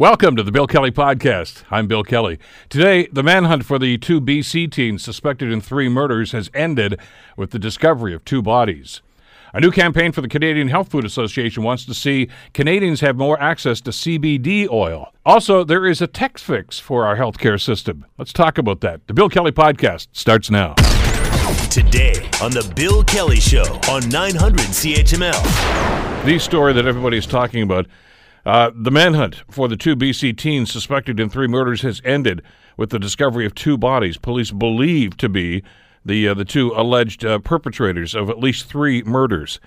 [0.00, 1.64] Welcome to the Bill Kelly Podcast.
[1.72, 2.38] I'm Bill Kelly.
[2.68, 7.00] Today, the manhunt for the two BC teens suspected in three murders has ended
[7.36, 9.02] with the discovery of two bodies.
[9.52, 13.42] A new campaign for the Canadian Health Food Association wants to see Canadians have more
[13.42, 15.12] access to CBD oil.
[15.26, 18.06] Also, there is a text fix for our healthcare system.
[18.18, 19.04] Let's talk about that.
[19.08, 20.74] The Bill Kelly Podcast starts now.
[21.72, 26.24] Today on The Bill Kelly Show on 900 CHML.
[26.24, 27.88] The story that everybody's talking about
[28.46, 32.42] uh, the manhunt for the two BC teens suspected in three murders has ended
[32.76, 35.62] with the discovery of two bodies police believe to be
[36.04, 39.60] the uh, the two alleged uh, perpetrators of at least three murders.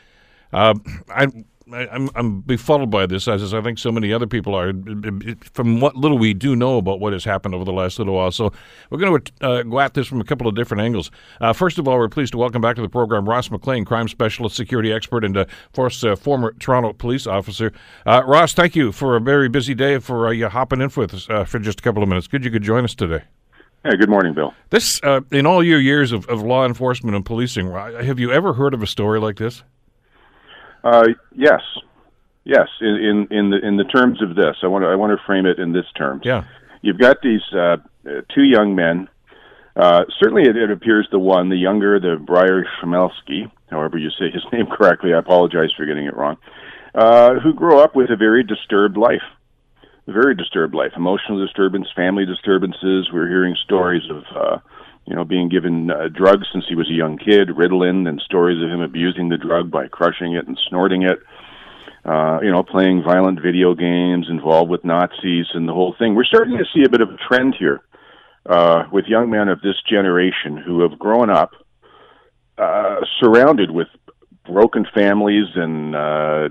[0.52, 0.76] Uh,
[1.10, 1.28] I
[1.74, 4.74] I, am I'm befuddled by this, as I think so many other people are,
[5.54, 8.32] from what little we do know about what has happened over the last little while.
[8.32, 8.52] So
[8.90, 11.12] we're going to uh, go at this from a couple of different angles.
[11.40, 14.08] Uh, first of all, we're pleased to welcome back to the program Ross McLean, crime
[14.08, 17.72] specialist, security expert, and, uh, of course, uh, former Toronto police officer.
[18.06, 21.14] Uh, Ross, thank you for a very busy day for uh, you hopping in with
[21.14, 22.28] us for just a couple of minutes.
[22.28, 23.24] Good you could join us today.
[23.84, 24.54] Hey, good morning, Bill.
[24.70, 25.00] This,
[25.32, 28.84] in all your years of, of law enforcement and policing, have you ever heard of
[28.84, 29.64] a story like this?
[30.84, 31.62] Uh, yes,
[32.44, 32.68] yes.
[32.82, 35.26] In, in in the in the terms of this, I want to I want to
[35.26, 36.22] frame it in this terms.
[36.26, 36.44] Yeah,
[36.82, 37.78] you've got these uh,
[38.34, 39.08] two young men.
[39.76, 44.30] Uh, certainly, it, it, appears the one, the younger, the Bryer Schmelski, however you say
[44.30, 45.14] his name correctly.
[45.14, 46.38] I apologize for getting it wrong.
[46.94, 49.24] Uh, who grew up with a very disturbed life,
[50.08, 53.10] a very disturbed life, emotional disturbance, family disturbances.
[53.14, 54.58] We're hearing stories of uh,
[55.06, 58.64] you know, being given uh, drugs since he was a young kid, Ritalin, and stories
[58.64, 61.20] of him abusing the drug by crushing it and snorting it.
[62.04, 66.16] Uh, you know, playing violent video games, involved with Nazis, and the whole thing.
[66.16, 67.82] We're starting to see a bit of a trend here
[68.48, 71.52] uh, with young men of this generation who have grown up
[72.58, 73.88] uh, surrounded with
[74.46, 76.50] broken families and uh,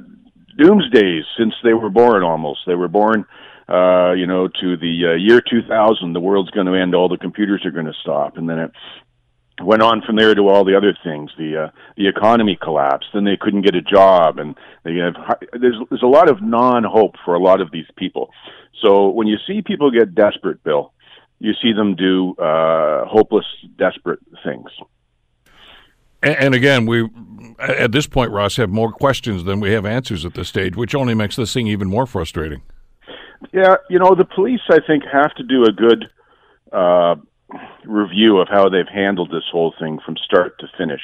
[0.59, 2.23] doomsdays since they were born.
[2.23, 3.25] Almost, they were born
[3.71, 7.17] uh, you know, to the uh, year 2000, the world's going to end, all the
[7.17, 8.73] computers are going to stop, and then it
[9.63, 11.31] went on from there to all the other things.
[11.39, 15.15] The uh, the economy collapsed, then they couldn't get a job, and they have
[15.53, 18.31] there's there's a lot of non hope for a lot of these people.
[18.83, 20.93] So when you see people get desperate, Bill,
[21.39, 24.71] you see them do uh, hopeless, desperate things.
[26.23, 27.09] And again, we
[27.59, 30.95] at this point, Ross, have more questions than we have answers at this stage, which
[30.95, 32.63] only makes this thing even more frustrating.
[33.53, 36.11] Yeah, you know, the police, I think, have to do a good
[36.73, 37.17] uh,
[37.85, 41.01] review of how they've handled this whole thing from start to finish.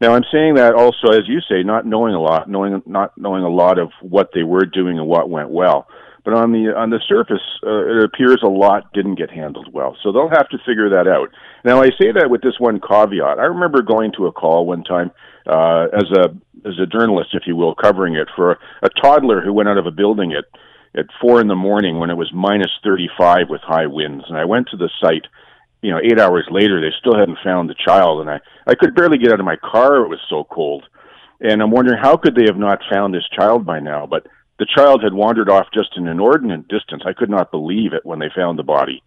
[0.00, 3.44] Now, I'm saying that also, as you say, not knowing a lot, knowing not knowing
[3.44, 5.88] a lot of what they were doing and what went well.
[6.24, 9.96] But on the on the surface, uh, it appears a lot didn't get handled well.
[10.02, 11.30] So they'll have to figure that out.
[11.64, 13.38] Now, I say that with this one caveat.
[13.38, 15.10] I remember going to a call one time
[15.46, 16.28] uh, as a
[16.66, 19.78] as a journalist, if you will, covering it for a, a toddler who went out
[19.78, 20.44] of a building at
[20.96, 24.24] at four in the morning when it was minus 35 with high winds.
[24.28, 25.26] And I went to the site,
[25.82, 28.20] you know, eight hours later, they still hadn't found the child.
[28.20, 30.04] And I, I could barely get out of my car.
[30.04, 30.84] It was so cold.
[31.40, 34.06] And I'm wondering how could they have not found this child by now?
[34.06, 34.26] But
[34.58, 37.02] the child had wandered off just an inordinate distance.
[37.06, 39.02] I could not believe it when they found the body.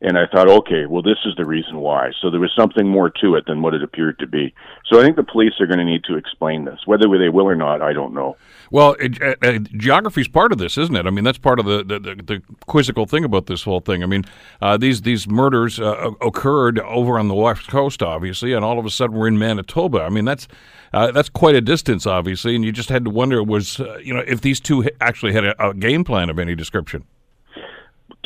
[0.00, 2.10] And I thought, okay, well, this is the reason why.
[2.20, 4.54] So there was something more to it than what it appeared to be.
[4.86, 6.80] So I think the police are going to need to explain this.
[6.86, 8.36] Whether they will or not, I don't know.
[8.70, 11.06] Well, uh, uh geography is part of this, isn't it?
[11.06, 14.02] I mean, that's part of the, the, the, the quizzical thing about this whole thing.
[14.02, 14.24] I mean,
[14.60, 18.86] uh, these these murders uh, occurred over on the west coast, obviously, and all of
[18.86, 20.02] a sudden we're in Manitoba.
[20.02, 20.46] I mean, that's
[20.92, 24.14] uh, that's quite a distance, obviously, and you just had to wonder was uh, you
[24.14, 27.04] know if these two actually had a, a game plan of any description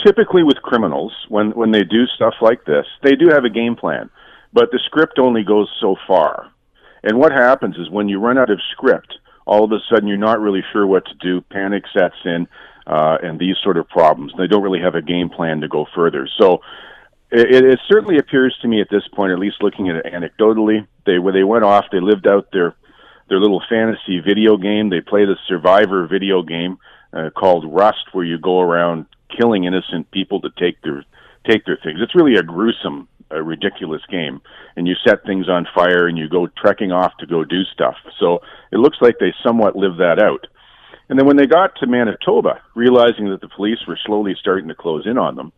[0.04, 3.76] typically with criminals, when when they do stuff like this, they do have a game
[3.76, 4.10] plan,
[4.52, 6.50] but the script only goes so far.
[7.02, 10.18] And what happens is when you run out of script, all of a sudden you're
[10.18, 11.40] not really sure what to do.
[11.40, 12.46] Panic sets in,
[12.86, 14.32] uh, and these sort of problems.
[14.38, 16.28] They don't really have a game plan to go further.
[16.38, 16.60] So.
[17.34, 20.86] It, it certainly appears to me at this point, at least looking at it anecdotally,
[21.06, 22.74] they when they went off, they lived out their
[23.28, 24.90] their little fantasy video game.
[24.90, 26.78] They played a survivor video game
[27.12, 29.06] uh, called Rust, where you go around
[29.37, 31.05] killing innocent people to take their
[31.50, 32.00] take their things.
[32.00, 34.40] It's really a gruesome, a ridiculous game,
[34.76, 37.96] and you set things on fire and you go trekking off to go do stuff.
[38.20, 38.40] So
[38.70, 40.46] it looks like they somewhat live that out.
[41.08, 44.75] And then when they got to Manitoba, realizing that the police were slowly starting to
[44.75, 45.52] close in on them,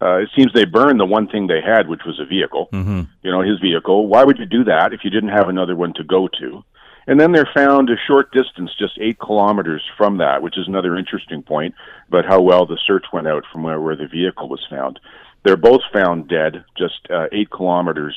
[0.00, 2.68] uh, it seems they burned the one thing they had, which was a vehicle.
[2.72, 3.02] Mm-hmm.
[3.22, 4.06] You know, his vehicle.
[4.06, 6.64] Why would you do that if you didn't have another one to go to?
[7.08, 10.94] And then they're found a short distance, just eight kilometers from that, which is another
[10.96, 11.74] interesting point
[12.06, 15.00] about how well the search went out from where, where the vehicle was found.
[15.42, 18.16] They're both found dead, just uh, eight kilometers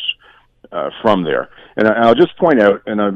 [0.71, 1.49] uh, from there.
[1.77, 3.11] And I'll just point out, and uh,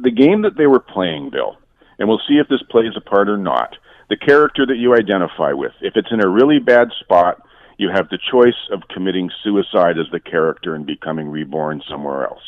[0.00, 1.58] the game that they were playing, Bill,
[1.98, 3.76] and we'll see if this plays a part or not.
[4.10, 5.72] the character that you identify with.
[5.80, 7.40] If it's in a really bad spot,
[7.78, 12.42] you have the choice of committing suicide as the character and becoming reborn somewhere else.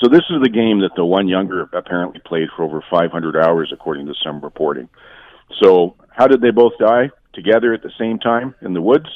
[0.00, 3.70] So this is the game that the one younger apparently played for over 500 hours,
[3.72, 4.88] according to some reporting.
[5.62, 9.08] So how did they both die together at the same time in the woods?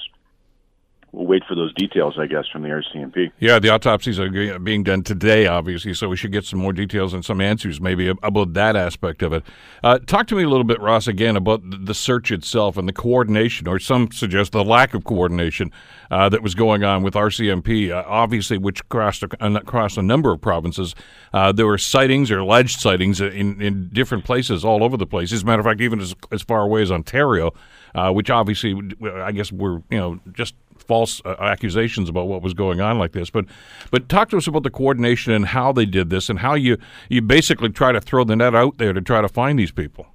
[1.17, 3.33] We'll wait for those details, I guess, from the RCMP.
[3.41, 7.15] Yeah, the autopsies are being done today, obviously, so we should get some more details
[7.15, 9.43] and some answers maybe about that aspect of it.
[9.83, 12.93] Uh, talk to me a little bit, Ross, again about the search itself and the
[12.93, 15.73] coordination, or some suggest the lack of coordination
[16.11, 20.41] uh, that was going on with RCMP, uh, obviously, which crossed across a number of
[20.41, 20.95] provinces.
[21.33, 25.33] Uh, there were sightings or alleged sightings in, in different places all over the place.
[25.33, 27.55] As a matter of fact, even as, as far away as Ontario,
[27.95, 30.55] uh, which obviously, I guess, were you know just
[30.87, 33.31] false uh, accusations about what was going on like this.
[33.31, 33.47] But
[33.91, 36.79] but talk to us about the coordination and how they did this and how you
[37.09, 40.07] you basically try to throw the net out there to try to find these people.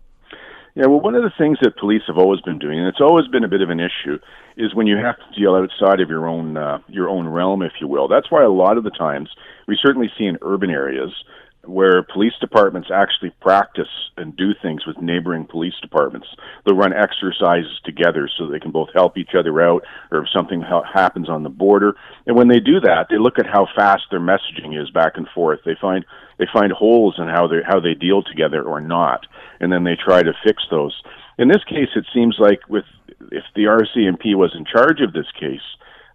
[0.74, 3.28] Yeah, well, one of the things that police have always been doing, and it's always
[3.28, 4.18] been a bit of an issue,
[4.56, 7.74] is when you have to deal outside of your own uh, your own realm, if
[7.82, 8.08] you will.
[8.08, 9.30] That's why a lot of the times
[9.68, 11.12] we certainly see in urban areas
[11.66, 13.88] where police departments actually practice
[14.18, 16.28] and do things with neighboring police departments.
[16.66, 20.62] They'll run exercises together so they can both help each other out or if something
[20.62, 21.96] ha- happens on the border.
[22.26, 25.28] And when they do that, they look at how fast their messaging is back and
[25.36, 25.60] forth.
[25.66, 26.04] They find
[26.40, 29.28] they find holes in how they how they deal together or not,
[29.60, 31.00] and then they try to fix those.
[31.38, 32.86] In this case, it seems like with
[33.32, 35.62] if the RCMP was in charge of this case,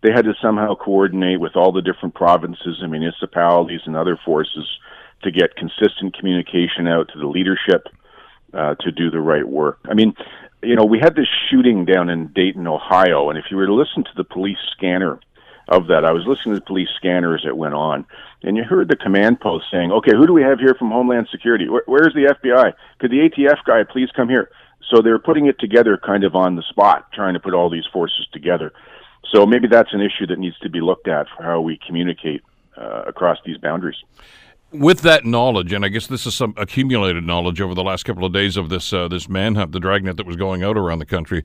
[0.03, 4.67] they had to somehow coordinate with all the different provinces and municipalities and other forces
[5.27, 7.89] to get consistent communication out to the leadership
[8.55, 9.81] uh, to do the right work.
[9.85, 10.15] I mean,
[10.63, 13.75] you know, we had this shooting down in Dayton, Ohio, and if you were to
[13.75, 15.21] listen to the police scanner
[15.69, 18.07] of that, I was listening to the police scanner as it went on,
[18.43, 21.29] and you heard the command post saying, "Okay, who do we have here from Homeland
[21.31, 21.69] Security?
[21.69, 22.73] Where, where's the FBI?
[22.99, 24.51] Could the ATF guy please come here?"
[24.89, 27.87] So they're putting it together kind of on the spot, trying to put all these
[27.93, 28.73] forces together.
[29.33, 32.43] So maybe that's an issue that needs to be looked at for how we communicate
[32.77, 33.97] uh, across these boundaries
[34.79, 38.25] with that knowledge, and I guess this is some accumulated knowledge over the last couple
[38.25, 41.07] of days of this uh, this manhunt, the dragnet that was going out around the
[41.07, 41.45] country.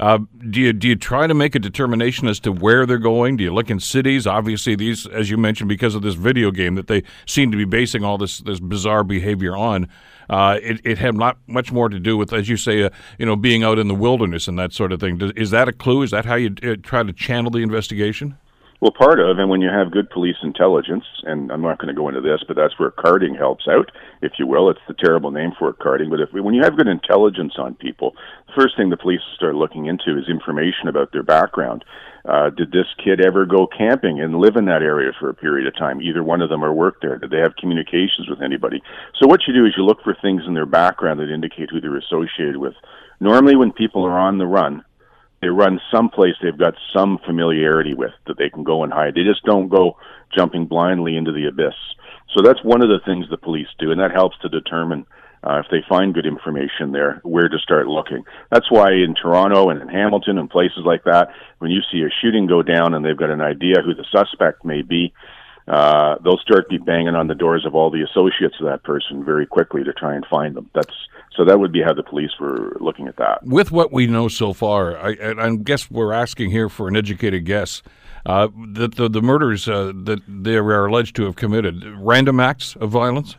[0.00, 0.18] Uh,
[0.50, 3.36] do you do you try to make a determination as to where they're going?
[3.36, 4.26] Do you look in cities?
[4.26, 7.64] Obviously, these, as you mentioned, because of this video game that they seem to be
[7.64, 9.88] basing all this this bizarre behavior on.
[10.30, 13.26] Uh, it, it had not much more to do with, as you say, uh, you
[13.26, 15.18] know, being out in the wilderness and that sort of thing.
[15.18, 16.02] Does, is that a clue?
[16.02, 18.38] Is that how you uh, try to channel the investigation?
[18.82, 21.94] Well, part of, and when you have good police intelligence, and I'm not going to
[21.94, 23.92] go into this, but that's where carding helps out,
[24.22, 24.68] if you will.
[24.70, 26.10] It's the terrible name for it, carding.
[26.10, 28.16] But if when you have good intelligence on people,
[28.48, 31.84] the first thing the police start looking into is information about their background.
[32.24, 35.68] Uh, did this kid ever go camping and live in that area for a period
[35.68, 36.02] of time?
[36.02, 37.18] Either one of them or work there.
[37.18, 38.82] Did they have communications with anybody?
[39.20, 41.80] So what you do is you look for things in their background that indicate who
[41.80, 42.74] they're associated with.
[43.20, 44.82] Normally, when people are on the run,
[45.42, 49.14] they run someplace they've got some familiarity with that they can go and hide.
[49.14, 49.98] They just don't go
[50.34, 51.74] jumping blindly into the abyss.
[52.34, 55.04] So that's one of the things the police do, and that helps to determine
[55.44, 58.24] uh, if they find good information there, where to start looking.
[58.50, 62.08] That's why in Toronto and in Hamilton and places like that, when you see a
[62.22, 65.12] shooting go down and they've got an idea who the suspect may be,
[65.68, 69.24] uh, they'll start be banging on the doors of all the associates of that person
[69.24, 70.68] very quickly to try and find them.
[70.74, 70.94] That's
[71.36, 73.42] so that would be how the police were looking at that.
[73.44, 77.44] With what we know so far, I, I guess we're asking here for an educated
[77.44, 77.82] guess.
[78.24, 82.76] Uh, that the, the murders uh, that they are alleged to have committed, random acts
[82.76, 83.34] of violence?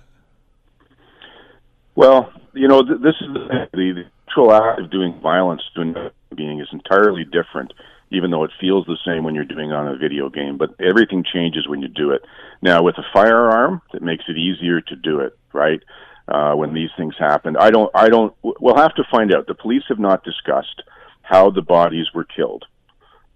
[1.96, 6.36] Well, you know, th- this is the, the actual act of doing violence to a
[6.36, 7.72] being is entirely different
[8.14, 10.58] even though it feels the same when you're doing it on a video game.
[10.58, 12.22] But everything changes when you do it.
[12.62, 15.82] Now, with a firearm, it makes it easier to do it, right?
[16.28, 18.34] Uh, when these things happen, I don't, I don't.
[18.42, 19.48] We'll have to find out.
[19.48, 20.82] The police have not discussed
[21.22, 22.66] how the bodies were killed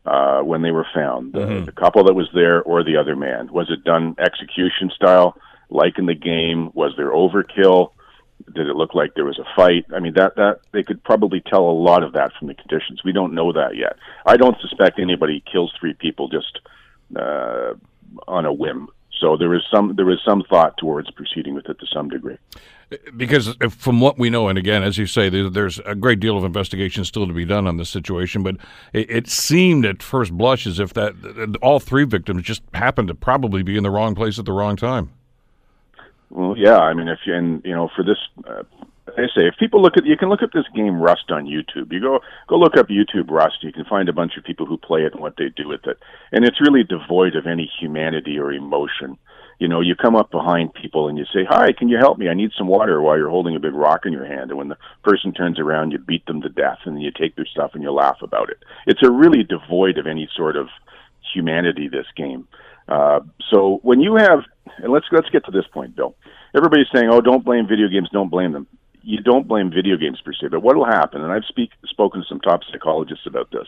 [0.06, 1.34] uh, when they were found.
[1.34, 1.66] Mm-hmm.
[1.66, 3.52] The, the couple that was there or the other man.
[3.52, 5.38] Was it done execution style,
[5.70, 6.72] like in the game?
[6.74, 7.92] Was there overkill?
[8.54, 9.86] Did it look like there was a fight?
[9.96, 13.02] I mean, that that they could probably tell a lot of that from the conditions.
[13.04, 13.98] We don't know that yet.
[14.26, 16.60] I don't suspect anybody kills three people just
[17.16, 17.74] uh,
[18.28, 18.90] on a whim.
[19.20, 22.38] So there is some there is some thought towards proceeding with it to some degree.
[23.18, 26.46] Because from what we know, and again, as you say, there's a great deal of
[26.46, 28.44] investigation still to be done on this situation.
[28.44, 28.58] But
[28.94, 33.16] it, it seemed at first blush as if that all three victims just happened to
[33.16, 35.12] probably be in the wrong place at the wrong time.
[36.30, 36.78] Well, yeah.
[36.78, 38.18] I mean, if you and you know, for this,
[38.48, 38.64] uh,
[39.18, 41.92] I say, if people look at, you can look up this game Rust on YouTube.
[41.92, 43.64] You go go look up YouTube Rust.
[43.64, 45.86] You can find a bunch of people who play it and what they do with
[45.88, 45.98] it,
[46.32, 49.18] and it's really devoid of any humanity or emotion.
[49.60, 52.30] You know, you come up behind people and you say, "Hi, can you help me?
[52.30, 54.68] I need some water." While you're holding a big rock in your hand, and when
[54.68, 57.72] the person turns around, you beat them to death, and then you take their stuff
[57.74, 58.60] and you laugh about it.
[58.86, 60.68] It's a really devoid of any sort of
[61.34, 61.88] humanity.
[61.88, 62.48] This game.
[62.88, 64.40] Uh, so when you have,
[64.78, 66.16] and let's let's get to this point, Bill.
[66.56, 68.10] Everybody's saying, "Oh, don't blame video games.
[68.12, 68.68] Don't blame them."
[69.02, 71.22] You don't blame video games per se, but what will happen?
[71.22, 73.68] And I've speak, spoken to some top psychologists about this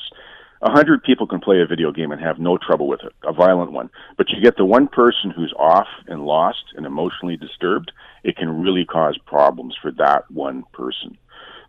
[0.62, 3.32] a hundred people can play a video game and have no trouble with it, a
[3.32, 3.90] violent one.
[4.18, 7.92] But you get the one person who's off and lost and emotionally disturbed,
[8.24, 11.18] it can really cause problems for that one person.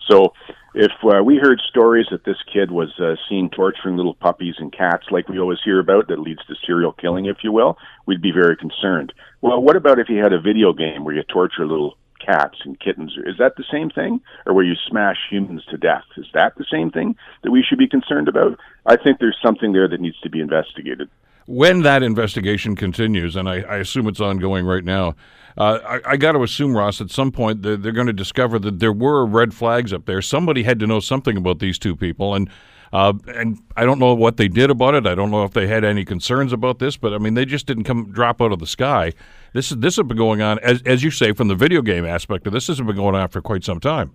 [0.09, 0.33] So
[0.75, 4.73] if uh, we heard stories that this kid was uh, seen torturing little puppies and
[4.73, 7.76] cats, like we always hear about, that leads to serial killing, if you will,
[8.07, 9.12] we'd be very concerned.
[9.40, 12.78] Well, what about if he had a video game where you torture little cats and
[12.78, 13.16] kittens.
[13.25, 14.21] Is that the same thing?
[14.47, 16.04] Or where you smash humans to death?
[16.16, 18.59] Is that the same thing that we should be concerned about?
[18.87, 21.09] I think there's something there that needs to be investigated.
[21.50, 25.16] When that investigation continues, and I, I assume it's ongoing right now,
[25.59, 28.61] uh, I, I got to assume, Ross, at some point they're, they're going to discover
[28.61, 30.23] that there were red flags up there.
[30.23, 32.49] Somebody had to know something about these two people, and
[32.92, 35.09] uh, and I don't know what they did about it.
[35.09, 37.66] I don't know if they had any concerns about this, but I mean, they just
[37.66, 39.12] didn't come drop out of the sky.
[39.52, 42.07] This is this has been going on, as as you say, from the video game
[42.07, 42.69] aspect of this.
[42.69, 44.12] This has been going on for quite some time.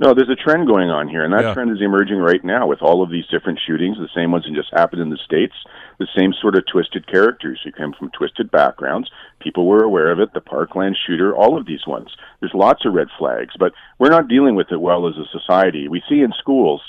[0.00, 1.54] No, there's a trend going on here, and that yeah.
[1.54, 3.96] trend is emerging right now with all of these different shootings.
[3.96, 5.54] The same ones that just happened in the states.
[5.98, 9.10] The same sort of twisted characters who came from twisted backgrounds.
[9.40, 10.32] People were aware of it.
[10.32, 12.08] The Parkland shooter, all of these ones.
[12.40, 15.88] There's lots of red flags, but we're not dealing with it well as a society.
[15.88, 16.82] We see in schools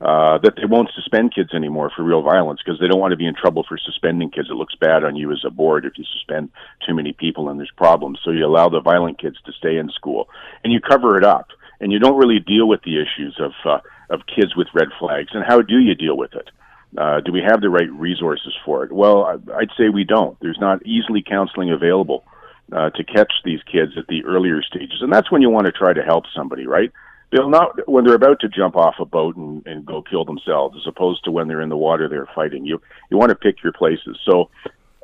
[0.00, 3.16] uh, that they won't suspend kids anymore for real violence because they don't want to
[3.16, 4.48] be in trouble for suspending kids.
[4.50, 6.50] It looks bad on you as a board if you suspend
[6.86, 8.18] too many people and there's problems.
[8.24, 10.28] So you allow the violent kids to stay in school
[10.62, 11.48] and you cover it up
[11.80, 13.78] and you don't really deal with the issues of uh,
[14.10, 15.30] of kids with red flags.
[15.32, 16.50] And how do you deal with it?
[16.96, 18.92] Uh, do we have the right resources for it?
[18.92, 20.38] Well, I'd say we don't.
[20.40, 22.24] There's not easily counseling available
[22.72, 25.72] uh, to catch these kids at the earlier stages, and that's when you want to
[25.72, 26.92] try to help somebody, right?
[27.34, 30.76] they'll not when they're about to jump off a boat and, and go kill themselves,
[30.76, 32.64] as opposed to when they're in the water they're fighting.
[32.64, 34.18] You you want to pick your places.
[34.24, 34.50] So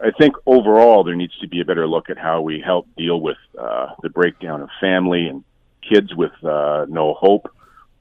[0.02, 3.20] I think overall there needs to be a better look at how we help deal
[3.20, 5.44] with uh, the breakdown of family and
[5.86, 7.50] kids with uh, no hope,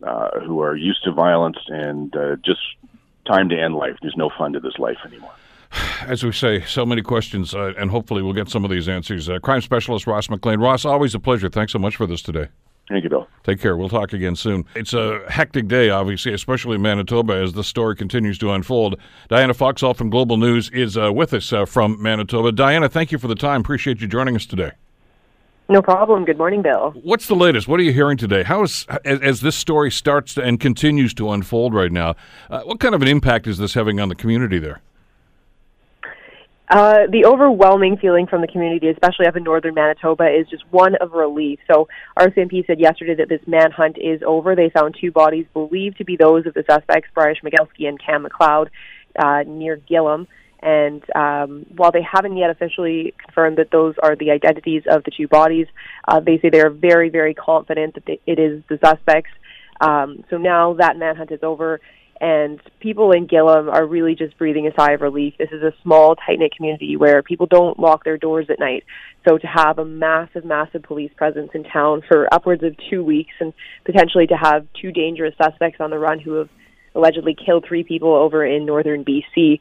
[0.03, 2.61] uh, who are used to violence and uh, just
[3.29, 3.95] time to end life.
[4.01, 5.31] There's no fun to this life anymore.
[6.01, 9.29] As we say, so many questions, uh, and hopefully we'll get some of these answers.
[9.29, 10.59] Uh, crime specialist Ross McLean.
[10.59, 11.49] Ross, always a pleasure.
[11.49, 12.47] Thanks so much for this today.
[12.89, 13.27] Thank you, Bill.
[13.43, 13.77] Take care.
[13.77, 14.65] We'll talk again soon.
[14.75, 18.95] It's a hectic day, obviously, especially in Manitoba as the story continues to unfold.
[19.27, 22.51] Diana Foxall from Global News is uh, with us uh, from Manitoba.
[22.51, 23.61] Diana, thank you for the time.
[23.61, 24.71] Appreciate you joining us today.
[25.71, 26.25] No problem.
[26.25, 26.95] Good morning, Bill.
[27.03, 27.67] What's the latest?
[27.67, 28.41] What are you hearing today?
[28.41, 32.15] How is as, as this story starts and continues to unfold right now?
[32.49, 34.81] Uh, what kind of an impact is this having on the community there?
[36.69, 40.95] Uh, the overwhelming feeling from the community, especially up in northern Manitoba, is just one
[40.95, 41.59] of relief.
[41.71, 44.55] So, RCMP said yesterday that this manhunt is over.
[44.55, 48.25] They found two bodies believed to be those of the suspects, Bryer Schmegelsky and Kam
[48.25, 48.69] McLeod,
[49.17, 50.25] uh, near Gillam.
[50.61, 55.11] And um, while they haven't yet officially confirmed that those are the identities of the
[55.11, 55.67] two bodies,
[56.07, 59.31] uh, they say they're very, very confident that they, it is the suspects.
[59.79, 61.79] Um, so now that manhunt is over
[62.21, 65.35] and people in Gillam are really just breathing a sigh of relief.
[65.39, 68.83] This is a small, tight knit community where people don't lock their doors at night.
[69.27, 73.33] So to have a massive, massive police presence in town for upwards of two weeks
[73.39, 73.53] and
[73.85, 76.49] potentially to have two dangerous suspects on the run who have
[76.93, 79.59] allegedly killed three people over in northern BC,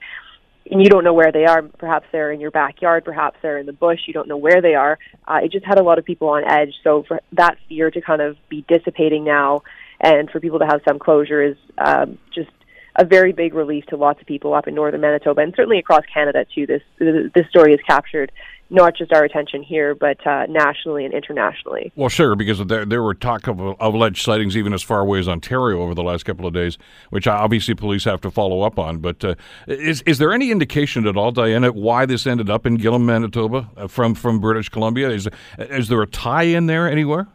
[0.71, 1.63] and you don't know where they are.
[1.63, 4.01] Perhaps they're in your backyard, perhaps they're in the bush.
[4.07, 4.99] You don't know where they are.
[5.27, 6.75] Uh, it just had a lot of people on edge.
[6.85, 9.63] So for that fear to kind of be dissipating now
[10.01, 12.51] and for people to have some closure is um, just
[12.97, 16.05] a very big relief to lots of people up in northern Manitoba and certainly across
[16.13, 16.67] Canada too.
[16.67, 18.33] This this story has captured
[18.71, 21.91] not just our attention here, but uh, nationally and internationally.
[21.97, 25.19] Well, sure, because there, there were talk of, of alleged sightings even as far away
[25.21, 26.77] as Ontario over the last couple of days,
[27.11, 28.99] which obviously police have to follow up on.
[28.99, 29.35] But uh,
[29.67, 33.71] is is there any indication at all, Diana, why this ended up in Gillam, Manitoba,
[33.77, 35.11] uh, from from British Columbia?
[35.11, 37.27] Is is there a tie in there anywhere?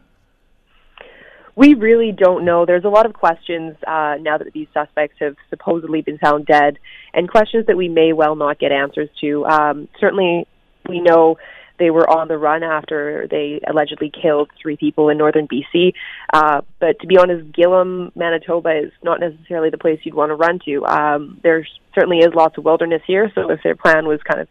[1.56, 2.66] We really don't know.
[2.66, 6.78] There's a lot of questions uh, now that these suspects have supposedly been found dead,
[7.12, 9.46] and questions that we may well not get answers to.
[9.46, 10.48] Um, certainly,
[10.88, 11.36] we know
[11.78, 15.92] they were on the run after they allegedly killed three people in northern BC.
[16.32, 20.36] Uh, but to be honest, Gillam, Manitoba is not necessarily the place you'd want to
[20.36, 20.84] run to.
[20.86, 24.48] Um, there certainly is lots of wilderness here, so if their plan was kind of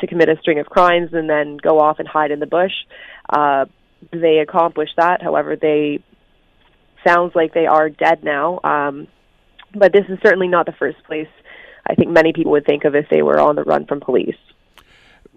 [0.00, 2.72] to commit a string of crimes and then go off and hide in the bush,
[3.28, 3.66] uh,
[4.12, 5.22] they accomplished that.
[5.22, 6.02] However, they
[7.06, 8.58] sounds like they are dead now.
[8.64, 9.06] Um,
[9.74, 11.28] but this is certainly not the first place
[11.86, 14.36] I think many people would think of if they were on the run from police.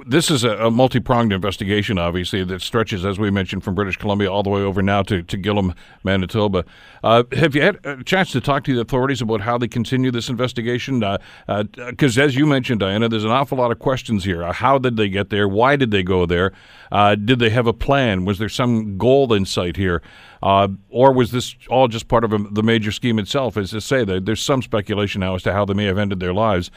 [0.05, 3.97] This is a, a multi pronged investigation, obviously, that stretches, as we mentioned, from British
[3.97, 6.65] Columbia all the way over now to, to Gillam, Manitoba.
[7.03, 10.11] Uh, have you had a chance to talk to the authorities about how they continue
[10.11, 10.99] this investigation?
[10.99, 14.43] Because, uh, uh, as you mentioned, Diana, there's an awful lot of questions here.
[14.43, 15.47] Uh, how did they get there?
[15.47, 16.51] Why did they go there?
[16.91, 18.25] Uh, did they have a plan?
[18.25, 20.01] Was there some goal in sight here?
[20.41, 23.57] Or was this all just part of a, the major scheme itself?
[23.57, 26.33] As I say, there's some speculation now as to how they may have ended their
[26.33, 26.69] lives.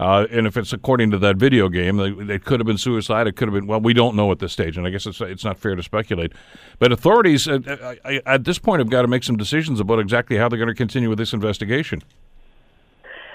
[0.00, 3.26] Uh, and if it's according to that video game, it could have been suicide.
[3.26, 5.20] It could have been well, we don't know at this stage, and I guess it's
[5.20, 6.32] it's not fair to speculate.
[6.78, 7.58] But authorities uh,
[8.02, 10.68] uh at this point have got to make some decisions about exactly how they're going
[10.68, 12.02] to continue with this investigation.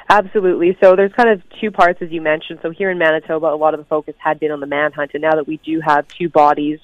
[0.09, 0.75] Absolutely.
[0.81, 2.59] So there's kind of two parts, as you mentioned.
[2.63, 5.21] So here in Manitoba, a lot of the focus had been on the manhunt, and
[5.21, 6.79] now that we do have two bodies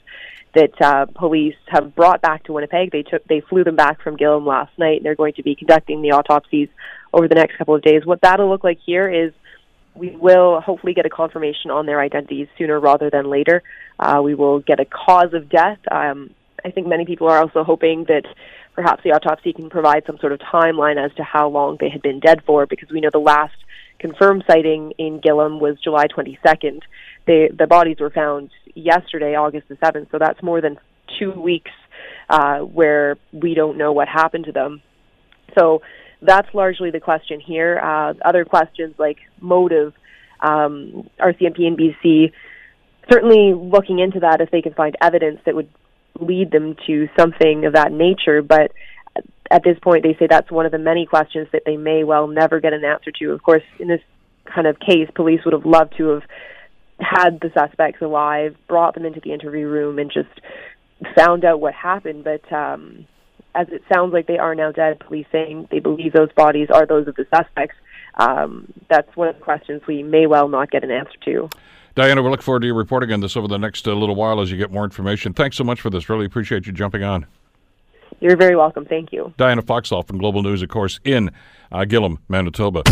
[0.54, 4.16] that uh, police have brought back to Winnipeg, they took they flew them back from
[4.16, 6.70] Gillam last night, and they're going to be conducting the autopsies
[7.14, 8.06] over the next couple of days.
[8.06, 9.34] What that'll look like here is
[10.02, 13.62] we will hopefully get a confirmation on their identities sooner rather than later.
[14.00, 15.78] Uh, we will get a cause of death.
[15.92, 16.32] Um,
[16.66, 18.24] I think many people are also hoping that
[18.74, 22.02] perhaps the autopsy can provide some sort of timeline as to how long they had
[22.02, 23.54] been dead for, because we know the last
[24.00, 26.82] confirmed sighting in Gillam was July 22nd.
[27.28, 30.80] They, the bodies were found yesterday, August the 7th, so that's more than
[31.20, 31.72] two weeks
[32.28, 34.82] uh, where we don't know what happened to them.
[35.56, 35.84] So
[36.22, 37.80] that's largely the question here.
[37.80, 39.94] Uh, other questions like motive,
[40.40, 42.32] um, RCMP and BC
[43.12, 45.70] certainly looking into that if they can find evidence that would
[46.20, 48.42] lead them to something of that nature.
[48.42, 48.72] But
[49.50, 52.28] at this point, they say that's one of the many questions that they may well
[52.28, 53.32] never get an answer to.
[53.32, 54.02] Of course, in this
[54.46, 56.24] kind of case, police would have loved to have
[57.00, 60.30] had the suspects alive, brought them into the interview room, and just
[61.18, 62.24] found out what happened.
[62.24, 63.08] But um,
[63.56, 66.86] as it sounds like they are now dead, police saying they believe those bodies are
[66.86, 67.76] those of the suspects.
[68.16, 71.50] Um, that's one of the questions we may well not get an answer to.
[71.96, 74.40] Diana, we look forward to your reporting on this over the next uh, little while
[74.40, 75.34] as you get more information.
[75.34, 76.10] Thanks so much for this.
[76.10, 77.26] Really appreciate you jumping on.
[78.20, 78.86] You're very welcome.
[78.86, 79.34] Thank you.
[79.38, 81.32] Diana Foxall from Global News, of course, in
[81.72, 82.84] uh, Gillam, Manitoba.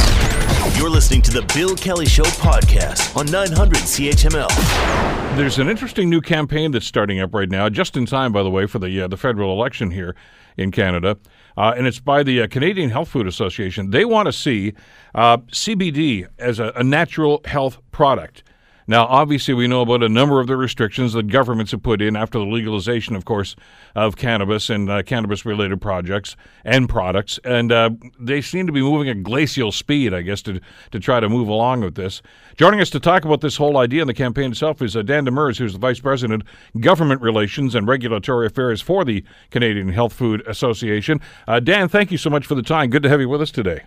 [0.77, 5.35] You're listening to the Bill Kelly Show podcast on 900 CHML.
[5.35, 8.49] There's an interesting new campaign that's starting up right now, just in time, by the
[8.49, 10.15] way, for the uh, the federal election here
[10.57, 11.17] in Canada,
[11.57, 13.91] uh, and it's by the uh, Canadian Health Food Association.
[13.91, 14.73] They want to see
[15.15, 18.43] uh, CBD as a, a natural health product.
[18.89, 22.15] Now, obviously, we know about a number of the restrictions that governments have put in
[22.15, 23.55] after the legalization, of course,
[23.93, 27.39] of cannabis and uh, cannabis related projects and products.
[27.45, 31.19] And uh, they seem to be moving at glacial speed, I guess, to, to try
[31.19, 32.23] to move along with this.
[32.57, 35.27] Joining us to talk about this whole idea and the campaign itself is uh, Dan
[35.27, 36.41] Demers, who's the Vice President,
[36.79, 41.21] Government Relations and Regulatory Affairs for the Canadian Health Food Association.
[41.47, 42.89] Uh, Dan, thank you so much for the time.
[42.89, 43.83] Good to have you with us today.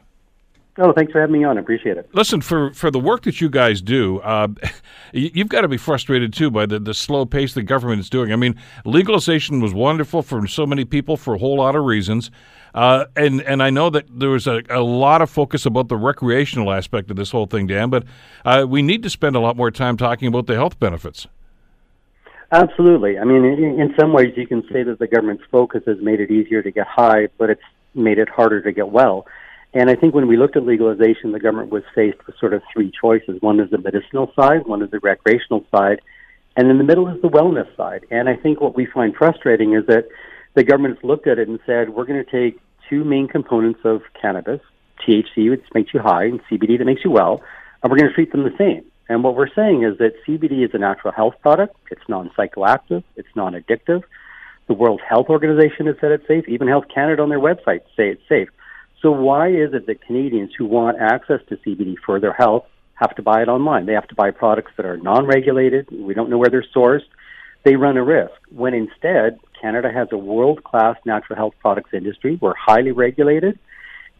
[0.78, 1.58] Oh, thanks for having me on.
[1.58, 2.08] I appreciate it.
[2.14, 4.48] Listen, for, for the work that you guys do, uh,
[5.12, 8.32] you've got to be frustrated too by the, the slow pace the government is doing.
[8.32, 8.56] I mean,
[8.86, 12.30] legalization was wonderful for so many people for a whole lot of reasons.
[12.74, 15.96] Uh, and, and I know that there was a, a lot of focus about the
[15.96, 18.04] recreational aspect of this whole thing, Dan, but
[18.46, 21.26] uh, we need to spend a lot more time talking about the health benefits.
[22.50, 23.18] Absolutely.
[23.18, 26.20] I mean, in, in some ways, you can say that the government's focus has made
[26.20, 27.62] it easier to get high, but it's
[27.94, 29.26] made it harder to get well.
[29.74, 32.62] And I think when we looked at legalization, the government was faced with sort of
[32.72, 33.40] three choices.
[33.40, 36.00] One is the medicinal side, one is the recreational side,
[36.56, 38.04] and in the middle is the wellness side.
[38.10, 40.08] And I think what we find frustrating is that
[40.54, 44.02] the government's looked at it and said, we're going to take two main components of
[44.20, 44.60] cannabis,
[45.06, 47.42] THC, which makes you high, and CBD that makes you well,
[47.82, 48.84] and we're going to treat them the same.
[49.08, 51.76] And what we're saying is that CBD is a natural health product.
[51.90, 53.02] It's non-psychoactive.
[53.16, 54.02] It's non-addictive.
[54.68, 56.48] The World Health Organization has said it's safe.
[56.48, 58.48] Even Health Canada on their website say it's safe.
[59.02, 63.14] So why is it that Canadians who want access to CBD for their health have
[63.16, 63.86] to buy it online?
[63.86, 65.88] They have to buy products that are non-regulated.
[65.90, 67.04] We don't know where they're sourced.
[67.64, 72.38] They run a risk when instead Canada has a world-class natural health products industry.
[72.40, 73.58] We're highly regulated.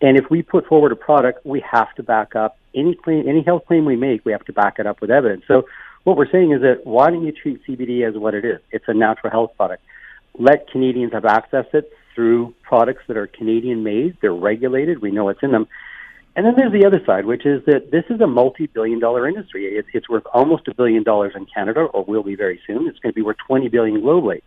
[0.01, 3.43] And if we put forward a product, we have to back up any claim, any
[3.43, 5.45] health claim we make, we have to back it up with evidence.
[5.47, 5.63] So
[6.03, 8.59] what we're saying is that why don't you treat CBD as what it is?
[8.73, 9.85] It's a natural health product.
[10.37, 14.17] Let Canadians have access to it through products that are Canadian made.
[14.21, 15.01] They're regulated.
[15.01, 15.67] We know what's in them.
[16.35, 19.67] And then there's the other side, which is that this is a multi-billion dollar industry.
[19.67, 22.89] It's, it's worth almost a billion dollars in Canada, or will be very soon.
[22.89, 24.41] It's going to be worth 20 billion globally.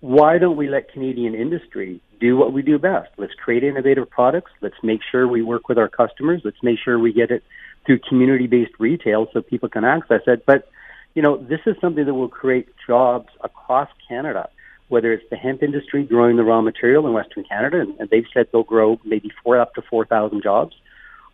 [0.00, 3.10] Why don't we let Canadian industry do what we do best?
[3.16, 4.50] Let's create innovative products.
[4.60, 6.40] Let's make sure we work with our customers.
[6.44, 7.44] Let's make sure we get it
[7.86, 10.44] through community-based retail so people can access it.
[10.46, 10.68] But,
[11.14, 14.48] you know, this is something that will create jobs across Canada
[14.90, 18.26] whether it's the hemp industry growing the raw material in Western Canada, and, and they've
[18.34, 20.76] said they'll grow maybe four up to 4,000 jobs,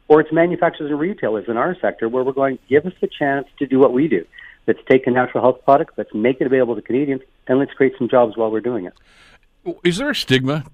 [0.08, 3.48] or it's manufacturers and retailers in our sector where we're going, give us the chance
[3.58, 4.24] to do what we do.
[4.66, 7.94] Let's take a natural health product, let's make it available to Canadians, and let's create
[7.98, 8.94] some jobs while we're doing it.
[9.82, 10.64] Is there a stigma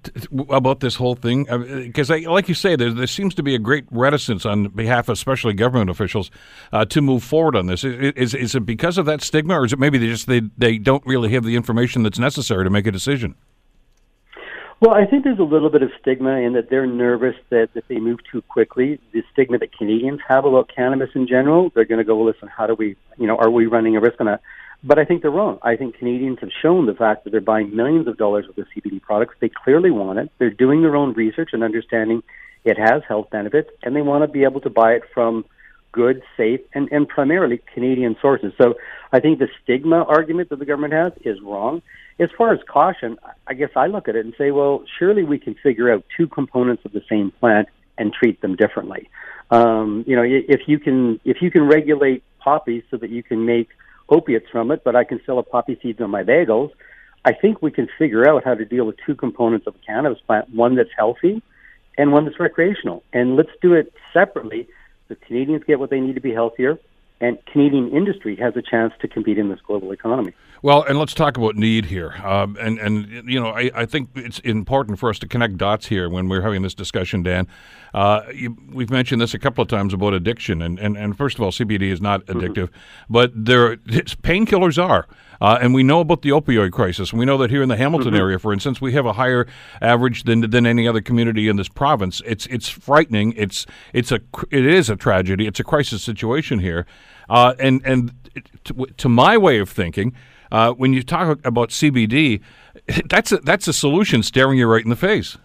[0.49, 1.45] about this whole thing?
[1.45, 5.13] Because, like you say, there, there, seems to be a great reticence on behalf of
[5.13, 6.29] especially government officials
[6.71, 7.83] uh, to move forward on this.
[7.83, 10.77] Is, is it because of that stigma, or is it maybe they just they, they
[10.77, 13.35] don't really have the information that's necessary to make a decision?
[14.79, 17.87] Well, I think there's a little bit of stigma in that they're nervous that if
[17.87, 21.99] they move too quickly, the stigma that Canadians have about cannabis in general, they're going
[21.99, 24.41] to go, listen, how do we, you know, are we running a risk on that?
[24.83, 25.59] But I think they're wrong.
[25.61, 28.65] I think Canadians have shown the fact that they're buying millions of dollars worth of
[28.75, 29.35] CBD products.
[29.39, 30.29] They clearly want it.
[30.39, 32.21] They're doing their own research and understanding
[32.65, 35.45] it has health benefits, and they want to be able to buy it from
[35.91, 38.51] good, safe, and, and primarily Canadian sources.
[38.57, 38.75] So
[39.11, 41.81] I think the stigma argument that the government has is wrong.
[42.19, 43.17] As far as caution,
[43.47, 46.27] I guess I look at it and say, well, surely we can figure out two
[46.27, 49.09] components of the same plant and treat them differently.
[49.51, 53.45] Um, you know, if you can if you can regulate poppies so that you can
[53.45, 53.69] make
[54.13, 56.71] opiates from it, but I can sell a poppy seeds on my bagels.
[57.25, 60.19] I think we can figure out how to deal with two components of a cannabis
[60.27, 61.41] plant, one that's healthy
[61.97, 63.03] and one that's recreational.
[63.13, 64.67] And let's do it separately
[65.07, 66.79] so Canadians get what they need to be healthier
[67.21, 70.33] and Canadian industry has a chance to compete in this global economy.
[70.61, 72.13] Well, and let's talk about need here.
[72.23, 75.87] Um, and, and, you know, I, I, think it's important for us to connect dots
[75.87, 77.47] here when we're having this discussion, Dan.
[77.93, 80.61] Uh, you, we've mentioned this a couple of times about addiction.
[80.61, 82.39] And, and, and first of all, CBD is not mm-hmm.
[82.39, 83.13] addictive, mm-hmm.
[83.13, 83.75] but there
[84.23, 85.05] painkillers are.
[85.43, 87.11] Uh, and we know about the opioid crisis.
[87.11, 88.21] We know that here in the Hamilton mm-hmm.
[88.21, 89.45] area, for instance, we have a higher
[89.81, 92.21] average than than any other community in this province.
[92.25, 93.33] It's it's frightening.
[93.35, 95.45] It's it's a it is a tragedy.
[95.45, 96.85] It's a crisis situation here.
[97.29, 98.13] Uh, and and
[98.63, 100.13] to, to, my way of thinking,
[100.49, 102.41] uh, when you talk about CBD,
[103.09, 105.37] that's a, that's a solution staring you right in the face.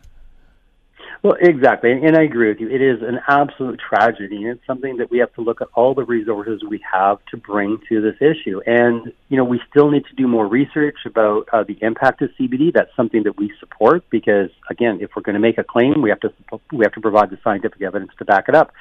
[1.21, 2.69] Well, exactly, and I agree with you.
[2.69, 5.93] It is an absolute tragedy, and it's something that we have to look at all
[5.93, 8.61] the resources we have to bring to this issue.
[8.67, 12.31] And you know, we still need to do more research about uh, the impact of
[12.39, 12.73] CBD.
[12.73, 16.11] That's something that we support because, again, if we're going to make a claim, we
[16.11, 16.33] have to
[16.71, 18.73] we have to provide the scientific evidence to back it up.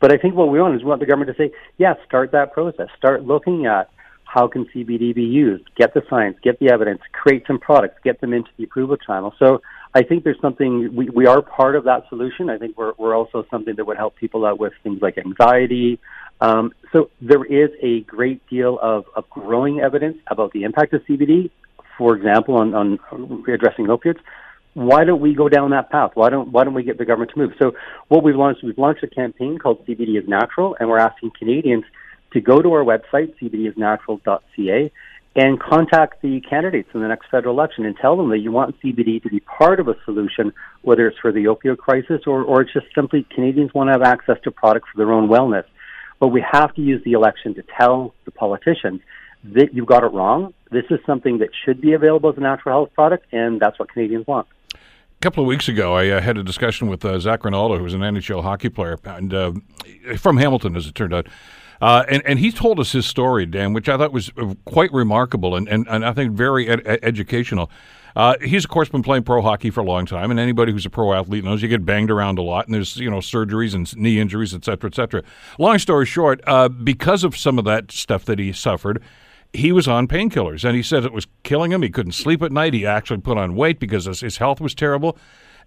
[0.00, 2.32] But I think what we want is we want the government to say, yeah, start
[2.32, 2.88] that process.
[2.98, 3.88] Start looking at
[4.24, 8.20] how can CBD be used, get the science, get the evidence, create some products, get
[8.20, 9.32] them into the approval channel.
[9.38, 9.62] So
[9.94, 12.50] I think there's something, we, we are part of that solution.
[12.50, 15.98] I think we're, we're also something that would help people out with things like anxiety.
[16.40, 21.02] Um, so there is a great deal of, of growing evidence about the impact of
[21.06, 21.50] CBD,
[21.96, 22.98] for example, on, on
[23.48, 24.20] addressing opiates
[24.76, 26.10] why don't we go down that path?
[26.12, 27.52] Why don't why don't we get the government to move?
[27.58, 27.72] So
[28.08, 31.84] what we've launched, we've launched a campaign called CBD is Natural, and we're asking Canadians
[32.34, 34.92] to go to our website, cbdisnatural.ca,
[35.36, 38.74] and contact the candidates in the next federal election and tell them that you want
[38.80, 42.62] CBD to be part of a solution, whether it's for the opioid crisis or, or
[42.62, 45.64] it's just simply Canadians want to have access to products for their own wellness.
[46.18, 49.02] But we have to use the election to tell the politicians
[49.44, 50.54] that you've got it wrong.
[50.70, 53.92] This is something that should be available as a natural health product, and that's what
[53.92, 54.48] Canadians want.
[54.74, 54.78] A
[55.20, 57.94] couple of weeks ago, I uh, had a discussion with uh, Zac Rinaldo, who was
[57.94, 59.52] an NHL hockey player, and uh,
[60.16, 61.26] from Hamilton, as it turned out.
[61.80, 64.92] Uh, and, and he told us his story, Dan, which I thought was uh, quite
[64.92, 67.70] remarkable and, and, and I think very ed- educational.
[68.14, 70.86] Uh, he's of course been playing pro hockey for a long time, and anybody who's
[70.86, 73.74] a pro athlete knows you get banged around a lot, and there's you know surgeries
[73.74, 75.22] and knee injuries, et cetera, et cetera.
[75.58, 79.02] Long story short, uh, because of some of that stuff that he suffered,
[79.52, 81.82] he was on painkillers, and he said it was killing him.
[81.82, 82.72] He couldn't sleep at night.
[82.72, 85.18] He actually put on weight because his health was terrible.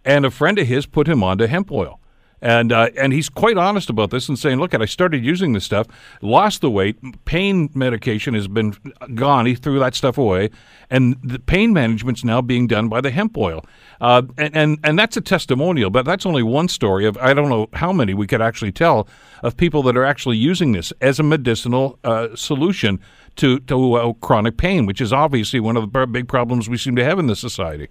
[0.06, 2.00] And a friend of his put him onto hemp oil.
[2.42, 5.54] And uh, and he's quite honest about this and saying, "Look, at I started using
[5.54, 5.88] this stuff,
[6.22, 8.76] lost the weight, pain medication has been
[9.14, 9.46] gone.
[9.46, 10.50] He threw that stuff away,
[10.90, 13.66] and the pain management's now being done by the hemp oil.
[14.00, 17.50] Uh, and, and and that's a testimonial, but that's only one story of I don't
[17.50, 19.08] know how many we could actually tell
[19.44, 23.02] of people that are actually using this as a medicinal uh, solution
[23.36, 26.96] to to uh, chronic pain, which is obviously one of the big problems we seem
[26.96, 27.90] to have in this society."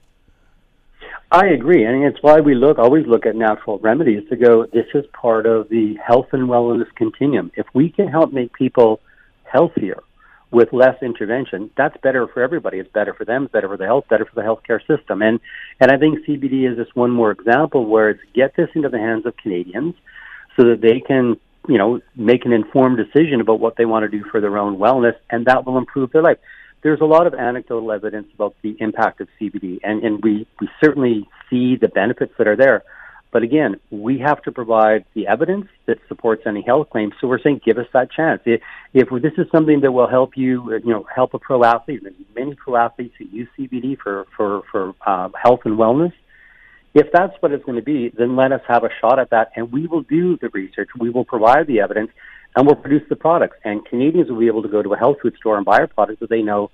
[1.31, 4.64] I agree, and it's why we look always look at natural remedies to go.
[4.64, 7.53] This is part of the health and wellness continuum.
[7.55, 9.01] If we can help make people
[9.45, 10.03] healthier
[10.51, 12.79] with less intervention, that's better for everybody.
[12.79, 15.21] It's better for them, it's better for the health, better for the healthcare system.
[15.21, 15.38] And
[15.81, 18.99] and I think CBD is just one more example where it's get this into the
[18.99, 19.97] hands of Canadians
[20.57, 21.37] so that they can
[21.69, 24.79] you know make an informed decision about what they want to do for their own
[24.79, 26.38] wellness, and that will improve their life
[26.83, 30.69] there's a lot of anecdotal evidence about the impact of CBD, and, and we, we
[30.83, 32.85] certainly see the benefits that are there.
[33.31, 37.12] But again, we have to provide the evidence that supports any health claims.
[37.21, 38.41] So we're saying, give us that chance.
[38.47, 38.62] If,
[38.95, 42.03] if this is something that will help you, you know, help a pro athlete,
[42.35, 46.12] many pro athletes who use CBD for for for uh, health and wellness.
[46.95, 49.53] If that's what it's going to be, then let us have a shot at that,
[49.55, 50.88] and we will do the research.
[50.99, 52.11] We will provide the evidence,
[52.57, 53.57] and we'll produce the products.
[53.65, 55.87] And Canadians will be able to go to a health food store and buy our
[55.87, 56.71] products that they know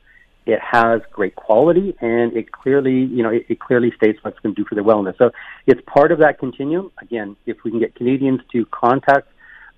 [0.46, 4.40] it has great quality and it clearly, you know, it, it clearly states what it's
[4.40, 5.16] going to do for their wellness.
[5.16, 5.30] So
[5.66, 6.92] it's part of that continuum.
[7.00, 9.28] Again, if we can get Canadians to contact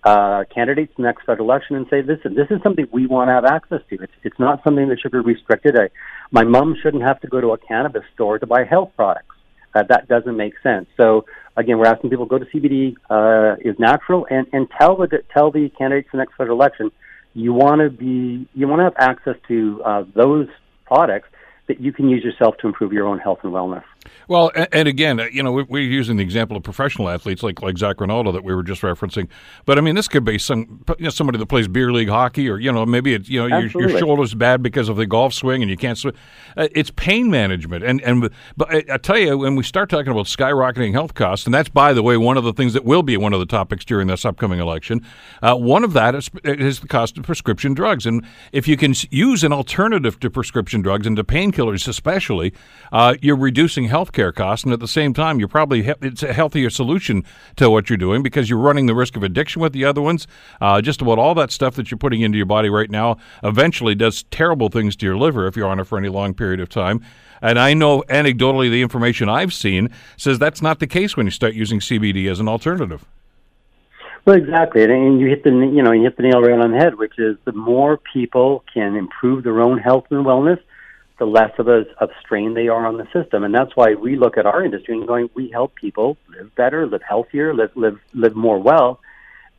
[0.04, 3.28] uh, candidates in the next federal election and say, listen, this is something we want
[3.28, 4.02] to have access to.
[4.02, 5.76] It's, it's not something that should be restricted.
[5.76, 5.88] I,
[6.30, 9.35] my mom shouldn't have to go to a cannabis store to buy health products.
[9.76, 10.86] Uh, that doesn't make sense.
[10.96, 15.08] So again, we're asking people go to CBD uh, is natural and, and tell the
[15.32, 16.90] tell the candidates in the next federal election
[17.34, 20.48] you want to be you want to have access to uh, those
[20.86, 21.28] products
[21.68, 23.84] that you can use yourself to improve your own health and wellness.
[24.28, 27.78] Well, and, and again, you know, we're using the example of professional athletes like like
[27.78, 29.28] Zac Rinaldo that we were just referencing.
[29.64, 32.48] But I mean, this could be some you know, somebody that plays beer league hockey,
[32.48, 35.34] or you know, maybe it's you know your, your shoulder's bad because of the golf
[35.34, 36.14] swing and you can't swing.
[36.56, 40.10] Uh, it's pain management, and and but I, I, tell you, when we start talking
[40.10, 43.02] about skyrocketing health costs, and that's by the way one of the things that will
[43.02, 45.04] be one of the topics during this upcoming election.
[45.42, 48.94] Uh, one of that is, is the cost of prescription drugs, and if you can
[49.10, 52.52] use an alternative to prescription drugs and to painkillers especially,
[52.92, 56.22] uh, you're reducing health care costs, and at the same time, you're probably he- it's
[56.22, 57.24] a healthier solution
[57.56, 60.26] to what you're doing because you're running the risk of addiction with the other ones.
[60.60, 63.94] Uh, just about all that stuff that you're putting into your body right now eventually
[63.94, 66.68] does terrible things to your liver if you're on it for any long period of
[66.68, 67.00] time.
[67.42, 71.30] And I know anecdotally, the information I've seen says that's not the case when you
[71.30, 73.04] start using CBD as an alternative.
[74.24, 76.78] Well, exactly, and you hit the you know you hit the nail right on the
[76.78, 80.58] head, which is the more people can improve their own health and wellness,
[81.18, 84.16] the less of a of strain they are on the system, and that's why we
[84.16, 87.98] look at our industry and going, we help people live better, live healthier, live live
[88.14, 89.00] live more well.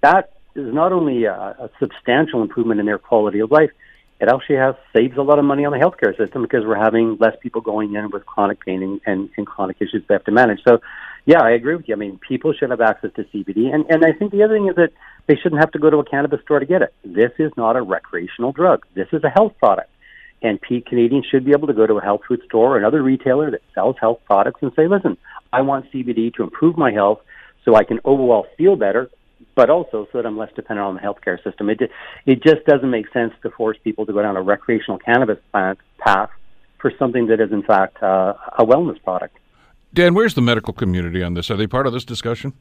[0.02, 3.72] That is not only a, a substantial improvement in their quality of life,
[4.20, 7.18] it actually has saves a lot of money on the healthcare system because we're having
[7.20, 10.32] less people going in with chronic pain and, and, and chronic issues they have to
[10.32, 10.60] manage.
[10.68, 10.80] So,
[11.26, 11.94] yeah, I agree with you.
[11.94, 14.68] I mean, people should have access to CBD, and and I think the other thing
[14.68, 14.92] is that
[15.28, 16.94] they shouldn't have to go to a cannabis store to get it.
[17.04, 18.86] This is not a recreational drug.
[18.94, 19.90] This is a health product.
[20.42, 23.02] And Pete Canadians should be able to go to a health food store or another
[23.02, 25.18] retailer that sells health products and say, listen,
[25.52, 27.20] I want CBD to improve my health
[27.66, 29.10] so I can overall feel better,
[29.56, 31.70] but also so that I'm less dependent on the healthcare system.
[31.70, 31.80] It,
[32.26, 35.80] it just doesn't make sense to force people to go down a recreational cannabis plant
[35.98, 36.30] path
[36.80, 39.38] for something that is, in fact, uh, a wellness product.
[39.94, 41.50] Dan, where's the medical community on this?
[41.50, 42.54] Are they part of this discussion?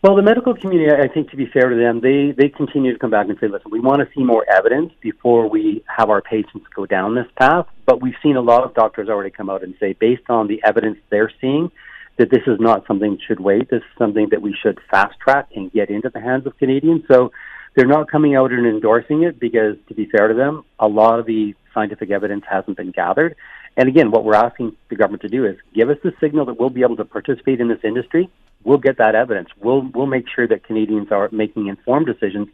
[0.00, 2.98] Well, the medical community, I think, to be fair to them, they they continue to
[3.00, 6.22] come back and say, "Listen, we want to see more evidence before we have our
[6.22, 9.64] patients go down this path." But we've seen a lot of doctors already come out
[9.64, 11.72] and say, based on the evidence they're seeing,
[12.16, 13.70] that this is not something that should wait.
[13.70, 17.02] This is something that we should fast track and get into the hands of Canadians.
[17.08, 17.32] So
[17.74, 21.18] they're not coming out and endorsing it because, to be fair to them, a lot
[21.18, 23.34] of the scientific evidence hasn't been gathered.
[23.76, 26.60] And again, what we're asking the government to do is give us the signal that
[26.60, 28.30] we'll be able to participate in this industry
[28.64, 29.48] we'll get that evidence.
[29.60, 32.48] We'll we'll make sure that Canadians are making informed decisions,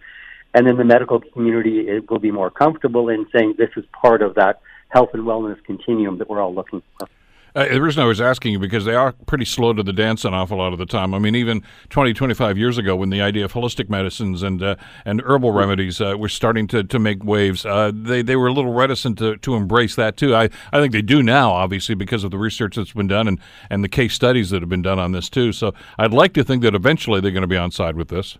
[0.54, 4.22] and then the medical community it will be more comfortable in saying this is part
[4.22, 7.08] of that health and wellness continuum that we're all looking for.
[7.54, 10.24] Uh, the reason I was asking you because they are pretty slow to the dance
[10.24, 11.14] an awful lot of the time.
[11.14, 14.74] I mean, even 20, 25 years ago, when the idea of holistic medicines and uh,
[15.04, 18.52] and herbal remedies uh, were starting to, to make waves, uh, they they were a
[18.52, 20.34] little reticent to, to embrace that too.
[20.34, 23.38] I, I think they do now, obviously, because of the research that's been done and,
[23.70, 25.52] and the case studies that have been done on this too.
[25.52, 28.36] So I'd like to think that eventually they're going to be on side with this.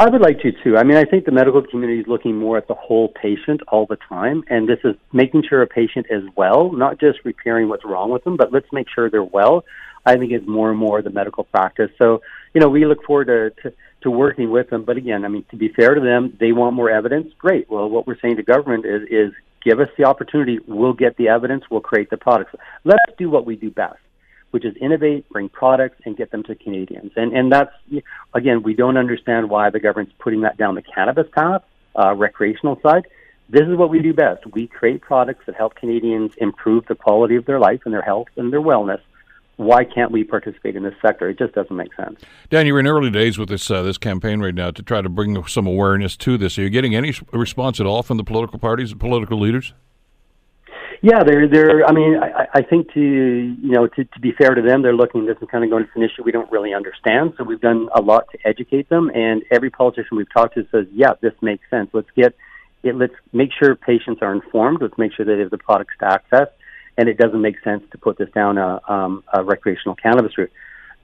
[0.00, 0.78] I would like to too.
[0.78, 3.84] I mean, I think the medical community is looking more at the whole patient all
[3.84, 7.84] the time, and this is making sure a patient is well, not just repairing what's
[7.84, 9.62] wrong with them, but let's make sure they're well.
[10.06, 11.90] I think is more and more the medical practice.
[11.98, 12.22] So,
[12.54, 14.84] you know, we look forward to, to, to working with them.
[14.84, 17.34] But again, I mean, to be fair to them, they want more evidence.
[17.36, 17.70] Great.
[17.70, 20.60] Well, what we're saying to government is, is give us the opportunity.
[20.66, 21.64] We'll get the evidence.
[21.70, 22.54] We'll create the products.
[22.84, 23.98] Let's do what we do best
[24.50, 27.12] which is innovate, bring products, and get them to Canadians.
[27.16, 27.72] And and that's
[28.34, 31.62] again, we don't understand why the government's putting that down the cannabis path,
[31.96, 33.06] uh, recreational side.
[33.48, 34.46] This is what we do best.
[34.46, 38.28] We create products that help Canadians improve the quality of their life and their health
[38.36, 39.00] and their wellness.
[39.56, 41.28] Why can't we participate in this sector?
[41.28, 42.20] It just doesn't make sense.
[42.48, 45.08] Dan, you're in early days with this uh, this campaign right now to try to
[45.08, 46.58] bring some awareness to this.
[46.58, 49.74] Are you getting any response at all from the political parties, and political leaders?
[51.02, 51.86] Yeah, they're they're.
[51.86, 54.94] I mean, I, I think to you know to, to be fair to them, they're
[54.94, 57.32] looking at this and kind of going to an issue we don't really understand.
[57.38, 60.86] So we've done a lot to educate them, and every politician we've talked to says,
[60.92, 61.88] "Yeah, this makes sense.
[61.94, 62.36] Let's get
[62.82, 62.94] it.
[62.96, 64.82] Let's make sure patients are informed.
[64.82, 66.48] Let's make sure they have the products to access,
[66.98, 70.52] and it doesn't make sense to put this down a, um, a recreational cannabis route."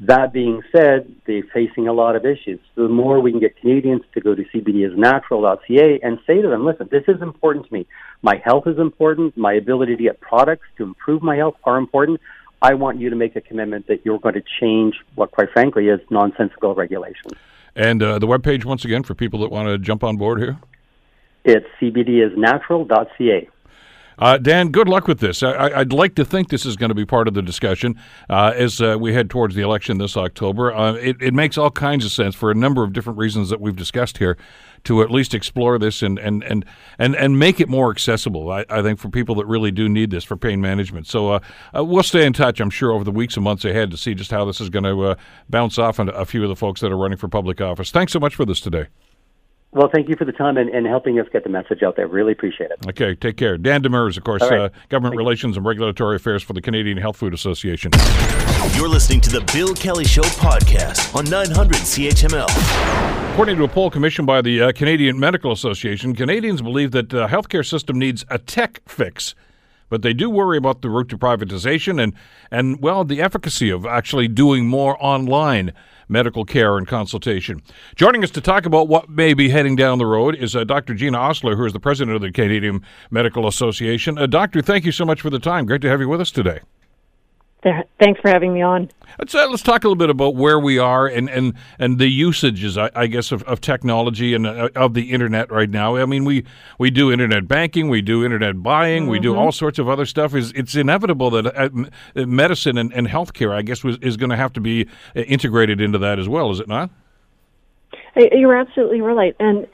[0.00, 2.60] That being said, they're facing a lot of issues.
[2.74, 6.88] The more we can get Canadians to go to cbdisnatural.ca and say to them, listen,
[6.90, 7.86] this is important to me.
[8.20, 9.36] My health is important.
[9.38, 12.20] My ability to get products to improve my health are important.
[12.60, 15.88] I want you to make a commitment that you're going to change what, quite frankly,
[15.88, 17.30] is nonsensical regulation.
[17.74, 20.58] And uh, the webpage, once again, for people that want to jump on board here?
[21.44, 23.48] It's cbdisnatural.ca.
[24.18, 25.42] Uh, Dan, good luck with this.
[25.42, 28.00] I, would like to think this is going to be part of the discussion
[28.30, 30.74] uh, as uh, we head towards the election this October.
[30.74, 33.60] Uh, it, it, makes all kinds of sense for a number of different reasons that
[33.60, 34.38] we've discussed here
[34.84, 36.64] to at least explore this and and and
[36.98, 38.50] and, and make it more accessible.
[38.50, 41.06] I, I think for people that really do need this for pain management.
[41.06, 41.40] So uh,
[41.76, 42.60] uh, we'll stay in touch.
[42.60, 44.84] I'm sure over the weeks and months ahead to see just how this is going
[44.84, 45.16] to
[45.50, 47.90] bounce off on a few of the folks that are running for public office.
[47.90, 48.86] Thanks so much for this today.
[49.72, 52.06] Well, thank you for the time and, and, helping us get the message out there.
[52.08, 52.78] Really appreciate it.
[52.88, 53.58] Okay, take care.
[53.58, 54.52] Dan Demers, of course, right.
[54.52, 55.58] uh, Government thank Relations you.
[55.58, 57.90] and Regulatory Affairs for the Canadian Health Food Association.
[58.74, 63.32] You're listening to the Bill Kelly Show podcast on 900 CHML.
[63.32, 67.24] According to a poll commissioned by the uh, Canadian Medical Association, Canadians believe that the
[67.24, 69.34] uh, healthcare system needs a tech fix
[69.88, 72.12] but they do worry about the route to privatization and,
[72.50, 75.72] and well, the efficacy of actually doing more online
[76.08, 77.62] medical care and consultation.
[77.94, 80.94] Joining us to talk about what may be heading down the road is uh, Dr.
[80.94, 84.18] Gigi Osler, who is the president of the Canadian Medical Association.
[84.18, 85.66] Uh, doctor, thank you so much for the time.
[85.66, 86.60] Great to have you with us today.
[87.98, 88.90] Thanks for having me on.
[89.18, 92.06] Let's uh, let's talk a little bit about where we are and and and the
[92.06, 95.96] usages, I, I guess, of, of technology and uh, of the internet right now.
[95.96, 96.44] I mean, we
[96.78, 99.10] we do internet banking, we do internet buying, mm-hmm.
[99.12, 99.40] we do mm-hmm.
[99.40, 100.34] all sorts of other stuff.
[100.34, 101.68] Is it's inevitable that uh,
[102.14, 105.20] uh medicine and, and healthcare, I guess, was, is going to have to be uh,
[105.20, 106.52] integrated into that as well.
[106.52, 106.90] Is it not?
[108.14, 109.66] You're absolutely right, and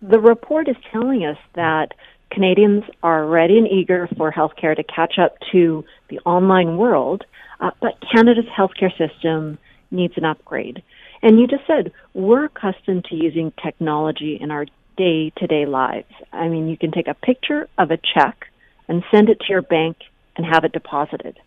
[0.00, 1.94] the report is telling us that
[2.30, 7.24] Canadians are ready and eager for healthcare to catch up to the online world
[7.60, 9.58] uh, but Canada's healthcare system
[9.90, 10.82] needs an upgrade.
[11.22, 14.66] And you just said we're accustomed to using technology in our
[14.96, 16.12] day to day lives.
[16.32, 18.46] I mean, you can take a picture of a check
[18.88, 19.98] and send it to your bank
[20.36, 21.38] and have it deposited.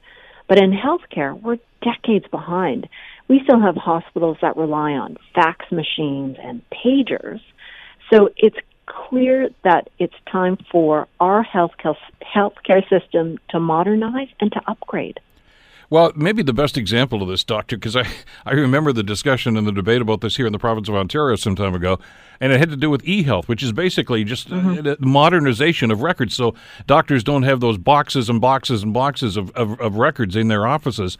[0.47, 2.87] But in healthcare, we're decades behind.
[3.27, 7.41] We still have hospitals that rely on fax machines and pagers.
[8.11, 11.95] So it's clear that it's time for our healthcare,
[12.35, 15.19] healthcare system to modernize and to upgrade.
[15.89, 18.07] Well, maybe the best example of this, Doctor, because I,
[18.45, 21.35] I remember the discussion and the debate about this here in the province of Ontario
[21.35, 21.99] some time ago,
[22.39, 25.07] and it had to do with e health, which is basically just mm-hmm.
[25.07, 26.35] modernization of records.
[26.35, 26.55] So
[26.87, 30.65] doctors don't have those boxes and boxes and boxes of, of, of records in their
[30.65, 31.17] offices.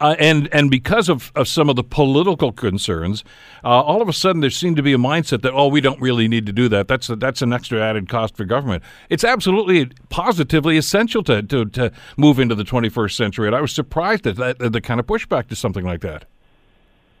[0.00, 3.24] Uh, and and because of, of some of the political concerns,
[3.64, 6.00] uh, all of a sudden there seemed to be a mindset that oh we don't
[6.00, 6.86] really need to do that.
[6.86, 8.84] That's a, that's an extra added cost for government.
[9.10, 13.48] It's absolutely positively essential to, to, to move into the 21st century.
[13.48, 16.26] And I was surprised at that, the kind of pushback to something like that.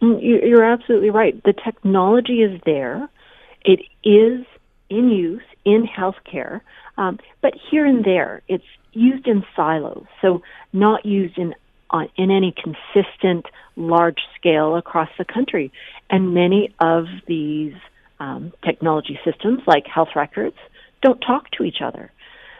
[0.00, 1.42] Mm, you're absolutely right.
[1.42, 3.08] The technology is there.
[3.64, 4.46] It is
[4.88, 6.60] in use in healthcare,
[6.96, 10.06] um, but here and there it's used in silos.
[10.22, 11.54] So not used in
[11.90, 13.46] on, in any consistent
[13.76, 15.72] large scale across the country.
[16.10, 17.74] And many of these
[18.20, 20.56] um, technology systems, like health records,
[21.02, 22.10] don't talk to each other.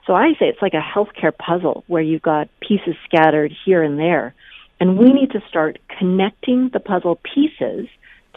[0.06, 3.98] So I say it's like a healthcare puzzle where you've got pieces scattered here and
[3.98, 4.34] there.
[4.80, 7.88] And we need to start connecting the puzzle pieces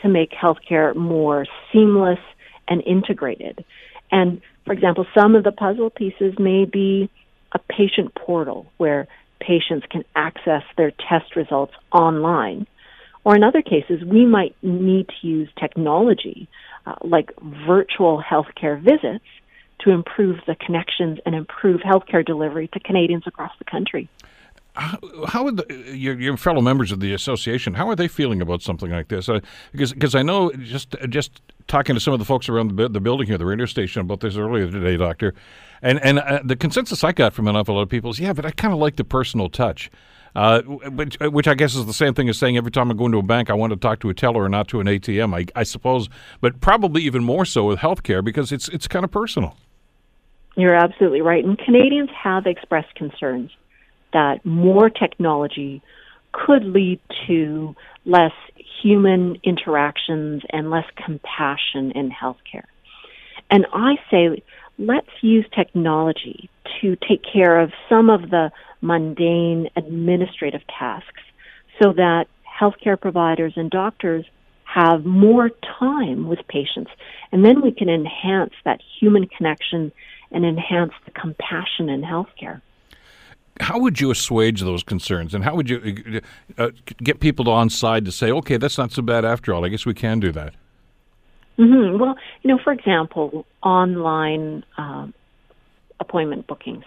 [0.01, 2.19] to make healthcare more seamless
[2.67, 3.63] and integrated.
[4.11, 7.09] And for example, some of the puzzle pieces may be
[7.53, 9.07] a patient portal where
[9.41, 12.67] patients can access their test results online.
[13.23, 16.47] Or in other cases, we might need to use technology
[16.85, 17.31] uh, like
[17.67, 19.25] virtual healthcare visits
[19.79, 24.09] to improve the connections and improve healthcare delivery to Canadians across the country.
[24.73, 27.73] How, how are the, your, your, fellow members of the association?
[27.73, 29.27] How are they feeling about something like this?
[29.27, 29.41] Uh,
[29.73, 33.01] because because I know just just talking to some of the folks around the, the
[33.01, 35.33] building here, the radio station, about this earlier today, Doctor,
[35.81, 38.31] and and uh, the consensus I got from an awful lot of people is, yeah,
[38.31, 39.91] but I kind of like the personal touch.
[40.33, 43.05] Uh, which, which I guess is the same thing as saying every time I go
[43.05, 45.37] into a bank, I want to talk to a teller and not to an ATM.
[45.37, 46.07] I, I suppose,
[46.39, 49.57] but probably even more so with healthcare because it's it's kind of personal.
[50.55, 53.51] You're absolutely right, and Canadians have expressed concerns
[54.13, 55.81] that more technology
[56.31, 58.31] could lead to less
[58.81, 62.65] human interactions and less compassion in healthcare.
[63.49, 64.43] And I say,
[64.77, 66.49] let's use technology
[66.81, 71.21] to take care of some of the mundane administrative tasks
[71.81, 72.25] so that
[72.61, 74.25] healthcare providers and doctors
[74.63, 75.49] have more
[75.79, 76.91] time with patients.
[77.31, 79.91] And then we can enhance that human connection
[80.31, 82.61] and enhance the compassion in healthcare
[83.61, 86.21] how would you assuage those concerns, and how would you
[86.57, 89.63] uh, get people on side to say, okay, that's not so bad after all?
[89.63, 90.53] I guess we can do that.
[91.57, 91.99] Mm-hmm.
[91.99, 95.13] Well, you know, for example, online um,
[95.99, 96.85] appointment bookings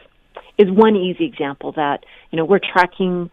[0.59, 3.31] is one easy example that you know we're tracking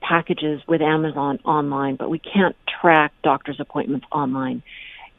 [0.00, 4.62] packages with Amazon online, but we can't track doctor's appointments online.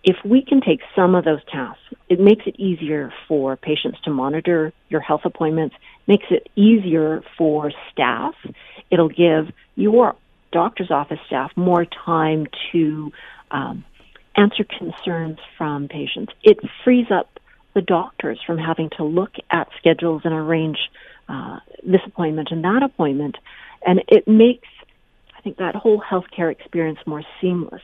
[0.06, 4.12] if we can take some of those tasks, it makes it easier for patients to
[4.12, 5.76] monitor your health appointments,
[6.08, 8.36] makes it easier for staff.
[8.92, 10.16] It'll give your
[10.52, 13.12] doctor's office staff more time to
[13.52, 13.84] um,
[14.36, 16.34] answer concerns from patients.
[16.44, 17.40] It frees up
[17.74, 20.78] the doctors from having to look at schedules and arrange
[21.28, 23.38] uh, this appointment and that appointment.
[23.86, 24.68] And it makes,
[25.38, 27.82] I think, that whole healthcare experience more seamless.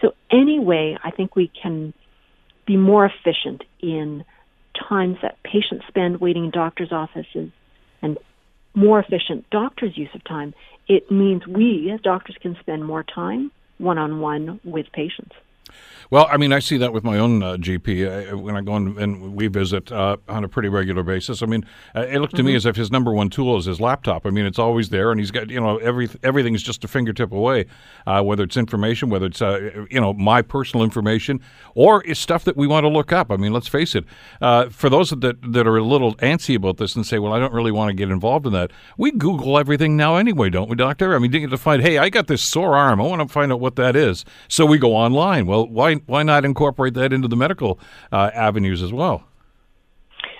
[0.00, 1.92] So, anyway, I think we can
[2.66, 4.24] be more efficient in
[4.88, 7.50] times that patients spend waiting in doctors' offices
[8.04, 8.18] and
[8.74, 10.54] more efficient doctors' use of time.
[10.86, 15.34] It means we, as doctors, can spend more time one on one with patients.
[16.10, 18.76] Well, I mean, I see that with my own uh, GP uh, when I go
[18.76, 21.42] and, and we visit uh, on a pretty regular basis.
[21.42, 21.64] I mean,
[21.94, 22.48] uh, it looked to mm-hmm.
[22.48, 24.26] me as if his number one tool is his laptop.
[24.26, 27.32] I mean, it's always there, and he's got you know every everything's just a fingertip
[27.32, 27.66] away.
[28.06, 31.40] Uh, whether it's information, whether it's uh, you know my personal information,
[31.74, 33.30] or it's stuff that we want to look up.
[33.30, 34.04] I mean, let's face it.
[34.70, 37.52] for those that that are a little antsy about this and say, "Well, I don't
[37.52, 41.14] really want to get involved in that," we Google everything now anyway, don't we, Doctor?
[41.14, 43.00] I mean, you get to find, hey, I got this sore arm.
[43.00, 44.24] I want to find out what that is.
[44.48, 45.46] So we go online.
[45.46, 47.78] Well, why why not incorporate that into the medical
[48.12, 49.24] uh, avenues as well?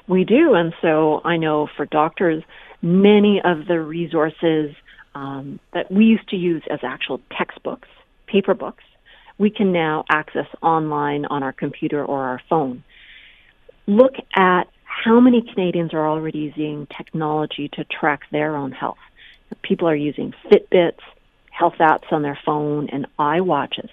[0.07, 2.43] We do, and so I know for doctors,
[2.83, 4.75] many of the resources
[5.14, 7.89] um, that we used to use as actual textbooks,
[8.27, 8.85] paper books,
[9.39, 12.85] we can now access online on our computer or our phone.
[13.87, 18.99] Look at how many Canadians are already using technology to track their own health.
[19.62, 21.01] People are using Fitbits,
[21.51, 23.89] health apps on their phone, and iWatches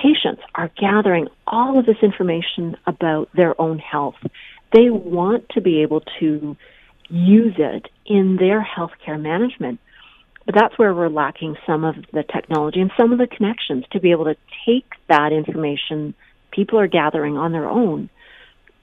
[0.00, 4.16] patients are gathering all of this information about their own health.
[4.72, 6.56] They want to be able to
[7.08, 9.80] use it in their healthcare management.
[10.46, 14.00] But that's where we're lacking some of the technology and some of the connections to
[14.00, 14.36] be able to
[14.66, 16.14] take that information
[16.50, 18.10] people are gathering on their own,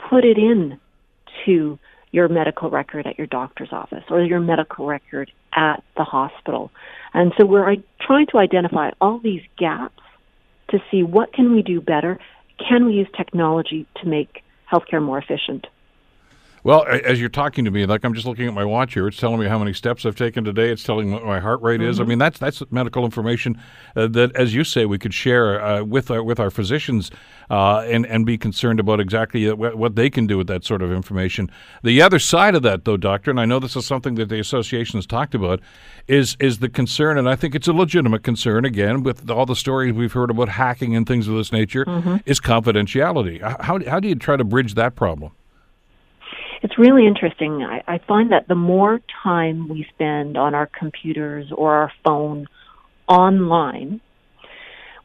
[0.09, 0.79] put it in
[1.45, 1.77] to
[2.11, 6.71] your medical record at your doctor's office or your medical record at the hospital.
[7.13, 10.01] And so we're trying to identify all these gaps
[10.69, 12.19] to see what can we do better?
[12.67, 15.67] Can we use technology to make healthcare more efficient?
[16.67, 19.15] Well, as you're talking to me, like I'm just looking at my watch here, it's
[19.15, 20.69] telling me how many steps I've taken today.
[20.69, 21.89] It's telling me what my heart rate mm-hmm.
[21.89, 21.97] is.
[21.97, 22.09] I mm-hmm.
[22.09, 23.57] mean, that's that's medical information
[23.95, 27.09] uh, that, as you say, we could share uh, with our with our physicians
[27.49, 30.81] uh, and and be concerned about exactly uh, what they can do with that sort
[30.81, 31.49] of information.
[31.83, 34.41] The other side of that, though, doctor, and I know this is something that the
[34.41, 35.61] association has talked about,
[36.09, 38.65] is is the concern, and I think it's a legitimate concern.
[38.65, 42.17] Again, with all the stories we've heard about hacking and things of this nature, mm-hmm.
[42.25, 43.39] is confidentiality.
[43.61, 45.31] How how do you try to bridge that problem?
[46.63, 47.63] It's really interesting.
[47.63, 52.47] I, I find that the more time we spend on our computers or our phone
[53.07, 54.01] online,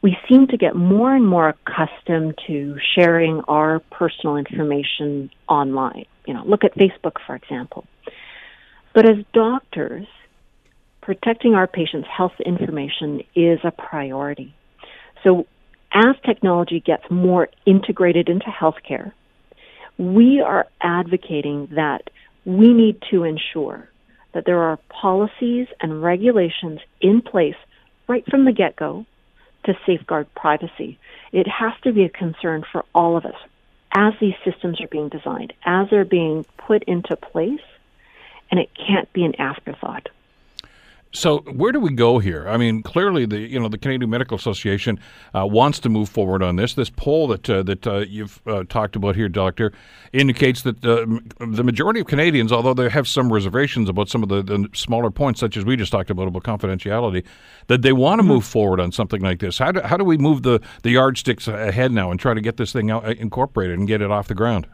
[0.01, 6.05] we seem to get more and more accustomed to sharing our personal information online.
[6.25, 7.85] You know, look at Facebook, for example.
[8.93, 10.07] But as doctors,
[11.01, 14.53] protecting our patients' health information is a priority.
[15.23, 15.47] So
[15.93, 19.13] as technology gets more integrated into healthcare,
[19.97, 22.09] we are advocating that
[22.45, 23.89] we need to ensure
[24.33, 27.55] that there are policies and regulations in place
[28.07, 29.05] right from the get go
[29.65, 30.97] to safeguard privacy.
[31.31, 33.35] It has to be a concern for all of us
[33.95, 37.61] as these systems are being designed, as they're being put into place,
[38.49, 40.09] and it can't be an afterthought.
[41.15, 42.47] So where do we go here?
[42.49, 44.99] I mean, clearly the you know the Canadian Medical Association
[45.35, 46.73] uh, wants to move forward on this.
[46.73, 49.73] This poll that uh, that uh, you've uh, talked about here, Doctor,
[50.11, 51.05] indicates that uh,
[51.45, 55.11] the majority of Canadians, although they have some reservations about some of the, the, smaller
[55.11, 57.23] points, such as we just talked about about confidentiality,
[57.67, 58.33] that they want to mm-hmm.
[58.33, 59.59] move forward on something like this.
[59.59, 62.57] How do, how do we move the the yardsticks ahead now and try to get
[62.57, 64.67] this thing out, incorporated and get it off the ground?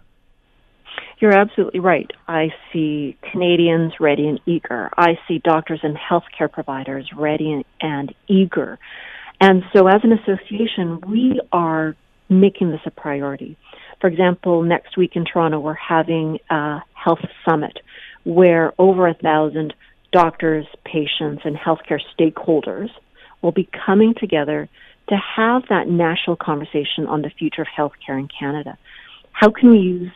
[1.19, 2.09] You're absolutely right.
[2.27, 4.89] I see Canadians ready and eager.
[4.97, 8.79] I see doctors and healthcare providers ready and eager.
[9.41, 11.95] And so, as an association, we are
[12.29, 13.57] making this a priority.
[13.99, 17.79] For example, next week in Toronto, we're having a health summit
[18.23, 19.73] where over a thousand
[20.13, 22.89] doctors, patients, and healthcare stakeholders
[23.41, 24.69] will be coming together
[25.09, 28.77] to have that national conversation on the future of healthcare in Canada.
[29.31, 30.11] How can we use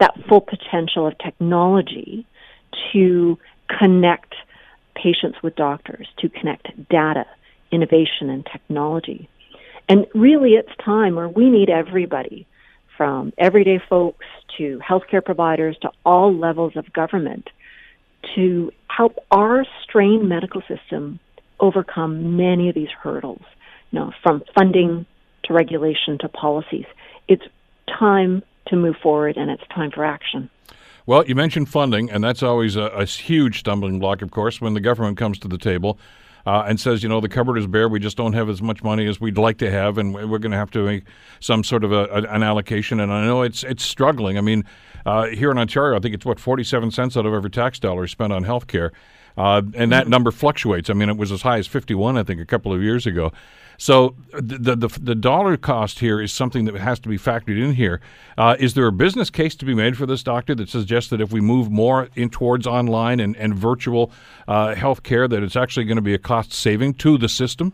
[0.00, 2.26] that full potential of technology
[2.92, 3.38] to
[3.78, 4.34] connect
[4.94, 7.26] patients with doctors, to connect data,
[7.70, 9.28] innovation, and technology.
[9.88, 12.46] And really, it's time where we need everybody
[12.96, 14.26] from everyday folks
[14.58, 17.48] to healthcare providers to all levels of government
[18.34, 21.18] to help our strained medical system
[21.58, 23.42] overcome many of these hurdles,
[23.90, 25.06] you know, from funding
[25.44, 26.84] to regulation to policies.
[27.28, 27.42] It's
[27.98, 30.50] time to move forward and it's time for action.
[31.06, 34.74] Well, you mentioned funding, and that's always a, a huge stumbling block, of course, when
[34.74, 35.98] the government comes to the table.
[36.46, 37.86] Uh, and says, you know, the cupboard is bare.
[37.86, 40.52] We just don't have as much money as we'd like to have, and we're going
[40.52, 41.04] to have to make
[41.38, 42.98] some sort of a, an allocation.
[42.98, 44.38] And I know it's it's struggling.
[44.38, 44.64] I mean,
[45.04, 47.78] uh, here in Ontario, I think it's what forty seven cents out of every tax
[47.78, 48.90] dollar spent on health care.
[49.36, 50.10] Uh, and that mm-hmm.
[50.10, 50.90] number fluctuates.
[50.90, 53.32] I mean, it was as high as 51, I think, a couple of years ago.
[53.80, 57.72] So the, the, the dollar cost here is something that has to be factored in
[57.72, 58.02] here.
[58.36, 61.20] Uh, is there a business case to be made for this doctor that suggests that
[61.22, 64.12] if we move more in towards online and, and virtual
[64.46, 67.72] uh, health care, that it's actually going to be a cost saving to the system?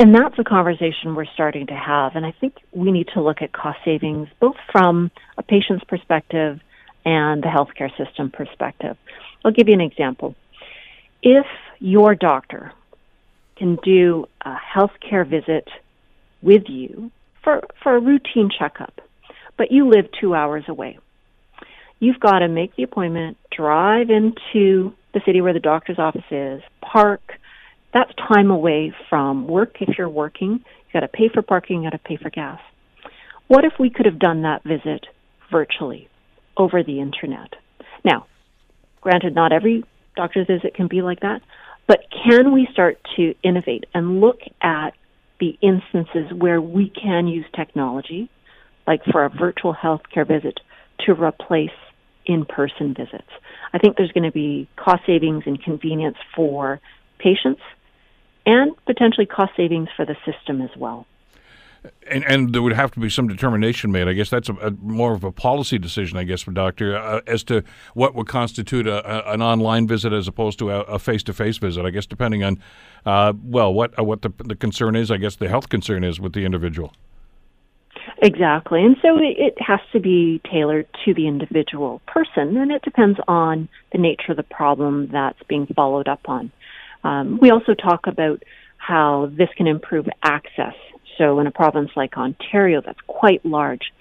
[0.00, 2.16] And that's a conversation we're starting to have.
[2.16, 6.58] And I think we need to look at cost savings both from a patient's perspective
[7.04, 8.96] and the healthcare system perspective.
[9.44, 10.34] I'll give you an example.
[11.22, 11.46] If
[11.78, 12.72] your doctor
[13.56, 15.68] can do a healthcare visit
[16.42, 17.10] with you
[17.42, 19.00] for, for a routine checkup,
[19.56, 20.98] but you live two hours away.
[22.00, 26.60] You've got to make the appointment, drive into the city where the doctor's office is,
[26.80, 27.22] park.
[27.92, 30.50] That's time away from work if you're working.
[30.50, 32.60] You've got to pay for parking, you've got to pay for gas.
[33.46, 35.06] What if we could have done that visit
[35.52, 36.08] virtually
[36.56, 37.54] over the internet?
[38.04, 38.26] Now,
[39.04, 39.84] granted, not every
[40.16, 41.42] doctor's visit can be like that,
[41.86, 44.94] but can we start to innovate and look at
[45.38, 48.30] the instances where we can use technology,
[48.86, 50.58] like for a virtual healthcare visit,
[51.00, 51.76] to replace
[52.24, 53.28] in person visits?
[53.72, 56.80] I think there's going to be cost savings and convenience for
[57.18, 57.60] patients
[58.46, 61.06] and potentially cost savings for the system as well.
[62.10, 64.08] And, and, there would have to be some determination made.
[64.08, 67.20] I guess that's a, a more of a policy decision, I guess, for doctor, uh,
[67.26, 67.62] as to
[67.94, 71.58] what would constitute a, a, an online visit as opposed to a face to face
[71.58, 71.84] visit.
[71.84, 72.58] I guess depending on,
[73.04, 75.10] uh, well, what uh, what the, the concern is.
[75.10, 76.92] I guess the health concern is with the individual.
[78.22, 82.82] Exactly, and so it, it has to be tailored to the individual person, and it
[82.82, 86.50] depends on the nature of the problem that's being followed up on.
[87.02, 88.42] Um, we also talk about
[88.78, 90.74] how this can improve access
[91.18, 93.92] so in a province like Ontario that's quite large,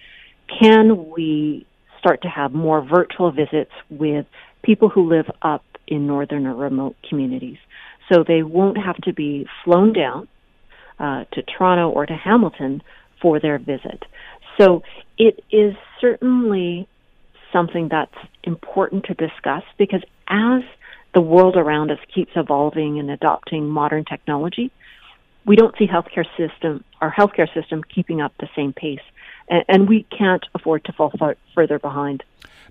[0.59, 1.65] can we
[1.99, 4.25] start to have more virtual visits with
[4.61, 7.57] people who live up in northern or remote communities?
[8.11, 10.27] So they won't have to be flown down
[10.99, 12.81] uh, to Toronto or to Hamilton
[13.21, 14.03] for their visit.
[14.59, 14.83] So
[15.17, 16.87] it is certainly
[17.51, 20.63] something that's important to discuss because as
[21.13, 24.71] the world around us keeps evolving and adopting modern technology,
[25.45, 29.01] we don't see healthcare system our healthcare system keeping up the same pace,
[29.49, 32.23] and, and we can't afford to fall far, further behind.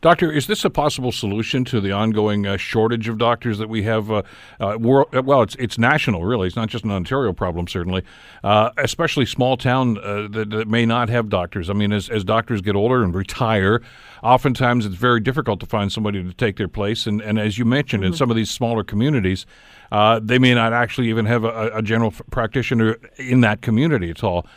[0.02, 3.84] Doctor, is this a possible solution to the ongoing uh, shortage of doctors that we
[3.84, 4.10] have?
[4.10, 4.22] Uh,
[4.58, 6.48] uh, well, it's it's national, really.
[6.48, 8.02] It's not just an Ontario problem, certainly.
[8.42, 11.70] Uh, especially small town uh, that, that, may not have doctors.
[11.70, 13.80] I mean, as, as doctors get older and retire,
[14.24, 17.06] oftentimes it's very difficult to find somebody to take their place.
[17.06, 18.10] And, and as you mentioned, mm-hmm.
[18.12, 19.46] in some of these smaller communities,
[19.92, 24.10] uh, they may not actually even have a, a general f- practitioner in that community
[24.10, 24.48] at all.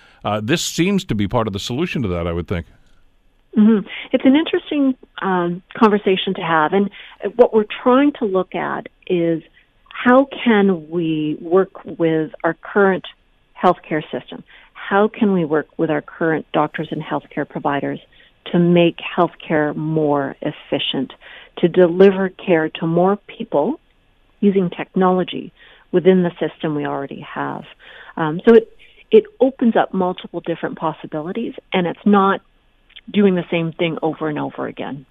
[0.42, 2.66] this seems to be part of the solution to that, I would think.
[3.58, 3.88] Mm-hmm.
[4.12, 6.90] It's an interesting um, conversation to have, and
[7.36, 9.44] what we're trying to look at is
[9.88, 13.06] how can we work with our current
[13.62, 14.44] healthcare system?
[14.74, 18.00] How can we work with our current doctors and healthcare providers
[18.52, 21.14] to make healthcare more efficient,
[21.60, 23.80] to deliver care to more people
[24.42, 25.54] using technology
[25.92, 27.64] within the system we already have?
[28.18, 28.70] Um, so it
[29.12, 32.42] it opens up multiple different possibilities, and it's not
[33.12, 35.06] doing the same thing over and over again.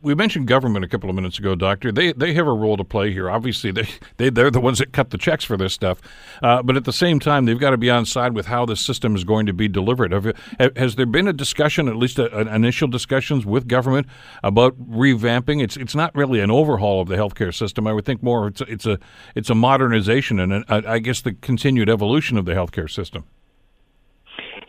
[0.00, 1.92] We mentioned government a couple of minutes ago, Doctor.
[1.92, 3.28] They they have a role to play here.
[3.28, 6.00] Obviously, they, they they're the ones that cut the checks for this stuff.
[6.42, 8.74] Uh, but at the same time, they've got to be on side with how the
[8.74, 10.12] system is going to be delivered.
[10.12, 10.32] Have,
[10.76, 14.06] has there been a discussion, at least a, an initial discussions with government
[14.42, 15.62] about revamping?
[15.62, 17.86] It's it's not really an overhaul of the healthcare system.
[17.86, 18.98] I would think more it's a, it's a
[19.34, 23.24] it's a modernization and a, I guess the continued evolution of the healthcare system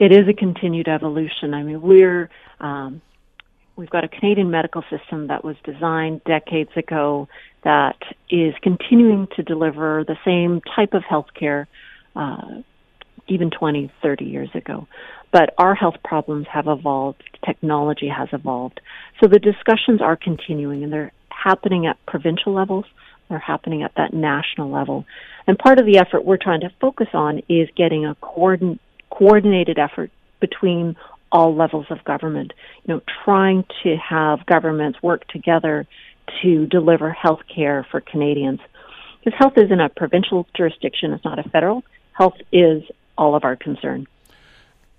[0.04, 1.54] it is a continued evolution.
[1.54, 2.30] I mean, we're
[2.60, 3.02] um,
[3.78, 7.30] we've got a Canadian medical system that was designed decades ago
[7.64, 7.96] that
[8.30, 11.70] is continuing to deliver the same type of health care
[12.18, 12.62] uh,
[13.30, 14.88] even 20, 30 years ago.
[15.32, 18.82] But our health problems have evolved, technology has evolved.
[19.22, 22.86] So the discussions are continuing and they're happening at provincial levels,
[23.30, 25.06] they're happening at that national level.
[25.48, 28.82] And part of the effort we're trying to focus on is getting a coordinate
[29.18, 30.96] coordinated effort between
[31.32, 32.54] all levels of government.
[32.86, 35.88] You know, trying to have governments work together
[36.42, 38.60] to deliver health care for Canadians.
[39.24, 41.84] Because health isn't a provincial jurisdiction, it's not a federal.
[42.14, 42.84] Health is
[43.18, 44.08] all of our concern.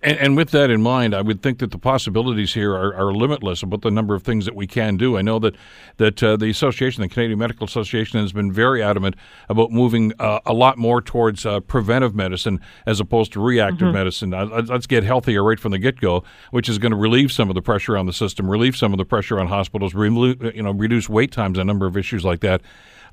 [0.05, 3.15] And, and, with that in mind, I would think that the possibilities here are, are,
[3.15, 5.17] limitless about the number of things that we can do.
[5.17, 5.57] I know that
[5.97, 9.17] that uh, the association, the Canadian Medical Association, has been very adamant
[9.49, 13.95] about moving uh, a lot more towards uh, preventive medicine as opposed to reactive mm-hmm.
[13.95, 14.35] medicine.
[14.35, 17.49] Uh, let's get healthier right from the get go, which is going to relieve some
[17.49, 20.73] of the pressure on the system, relieve some of the pressure on hospitals, you know,
[20.73, 22.61] reduce wait times, a number of issues like that.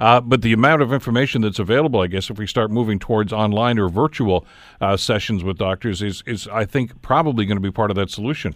[0.02, 3.32] Uh, but the amount of information that's available, I guess, if we start moving towards
[3.32, 4.48] online or virtual
[4.82, 8.10] uh, sessions with doctors, is, is I think probably going to be part of that
[8.10, 8.56] solution.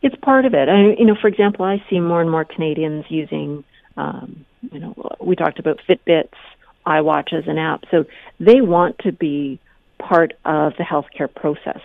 [0.00, 0.70] It's part of it.
[0.70, 3.62] I, you know, for example, I see more and more Canadians using,
[3.98, 6.32] um, you know, we talked about Fitbits,
[6.86, 7.84] iWatches, and apps.
[7.90, 8.06] So
[8.38, 9.60] they want to be
[9.98, 11.80] part of the healthcare process.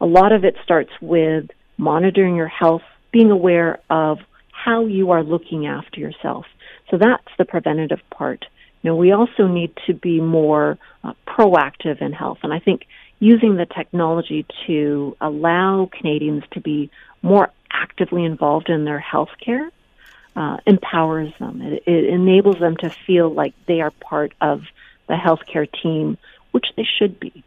[0.00, 4.20] A lot of it starts with monitoring your health, being aware of
[4.52, 6.46] how you are looking after yourself.
[6.90, 8.44] So that's the preventative part.
[8.82, 12.86] You know, we also need to be more uh, proactive in health, and I think
[13.18, 19.70] using the technology to allow Canadians to be more actively involved in their health care
[20.36, 21.60] uh, empowers them.
[21.60, 24.62] It, it enables them to feel like they are part of
[25.08, 26.16] the healthcare team,
[26.52, 27.42] which they should be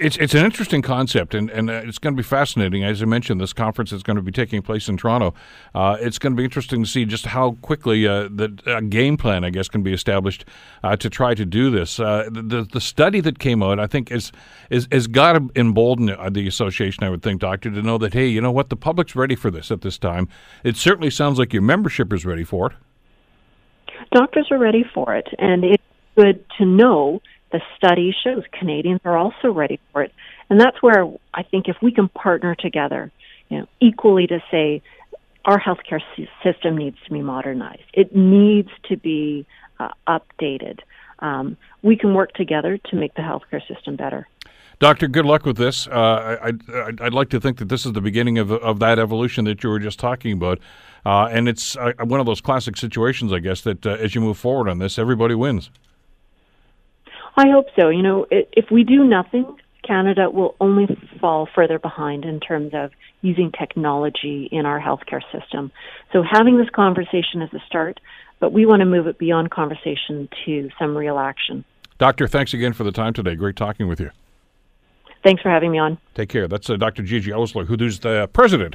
[0.00, 2.84] it's it's an interesting concept, and, and uh, it's going to be fascinating.
[2.84, 5.34] As I mentioned, this conference is going to be taking place in Toronto.
[5.74, 8.48] Uh, it's going to be interesting to see just how quickly uh, the
[8.88, 10.44] game plan, I guess, can be established
[10.82, 11.98] uh, to try to do this.
[12.00, 14.32] Uh, the the study that came out, I think, is
[14.70, 17.04] is has got to embolden the association.
[17.04, 19.50] I would think, Doctor, to know that hey, you know what, the public's ready for
[19.50, 20.28] this at this time.
[20.64, 22.76] It certainly sounds like your membership is ready for it.
[24.12, 25.82] Doctors are ready for it, and it's
[26.16, 27.20] good to know
[27.50, 30.12] the study shows Canadians are also ready for it.
[30.50, 33.10] And that's where I think if we can partner together,
[33.48, 34.82] you know, equally to say
[35.44, 36.00] our healthcare
[36.42, 37.82] system needs to be modernized.
[37.94, 39.46] It needs to be
[39.80, 40.80] uh, updated.
[41.20, 44.28] Um, we can work together to make the healthcare system better.
[44.78, 45.88] Doctor, good luck with this.
[45.88, 49.00] Uh, I, I'd, I'd, like to think that this is the beginning of, of that
[49.00, 50.60] evolution that you were just talking about.
[51.04, 54.20] Uh, and it's uh, one of those classic situations, I guess, that uh, as you
[54.20, 55.70] move forward on this, everybody wins.
[57.38, 57.88] I hope so.
[57.88, 59.46] You know, if we do nothing,
[59.86, 60.86] Canada will only
[61.20, 62.90] fall further behind in terms of
[63.22, 65.70] using technology in our healthcare system.
[66.12, 68.00] So having this conversation is a start,
[68.40, 71.64] but we want to move it beyond conversation to some real action.
[71.98, 73.36] Doctor, thanks again for the time today.
[73.36, 74.10] Great talking with you.
[75.22, 75.96] Thanks for having me on.
[76.14, 76.48] Take care.
[76.48, 77.04] That's uh, Dr.
[77.04, 78.74] Gigi Osler, who's the president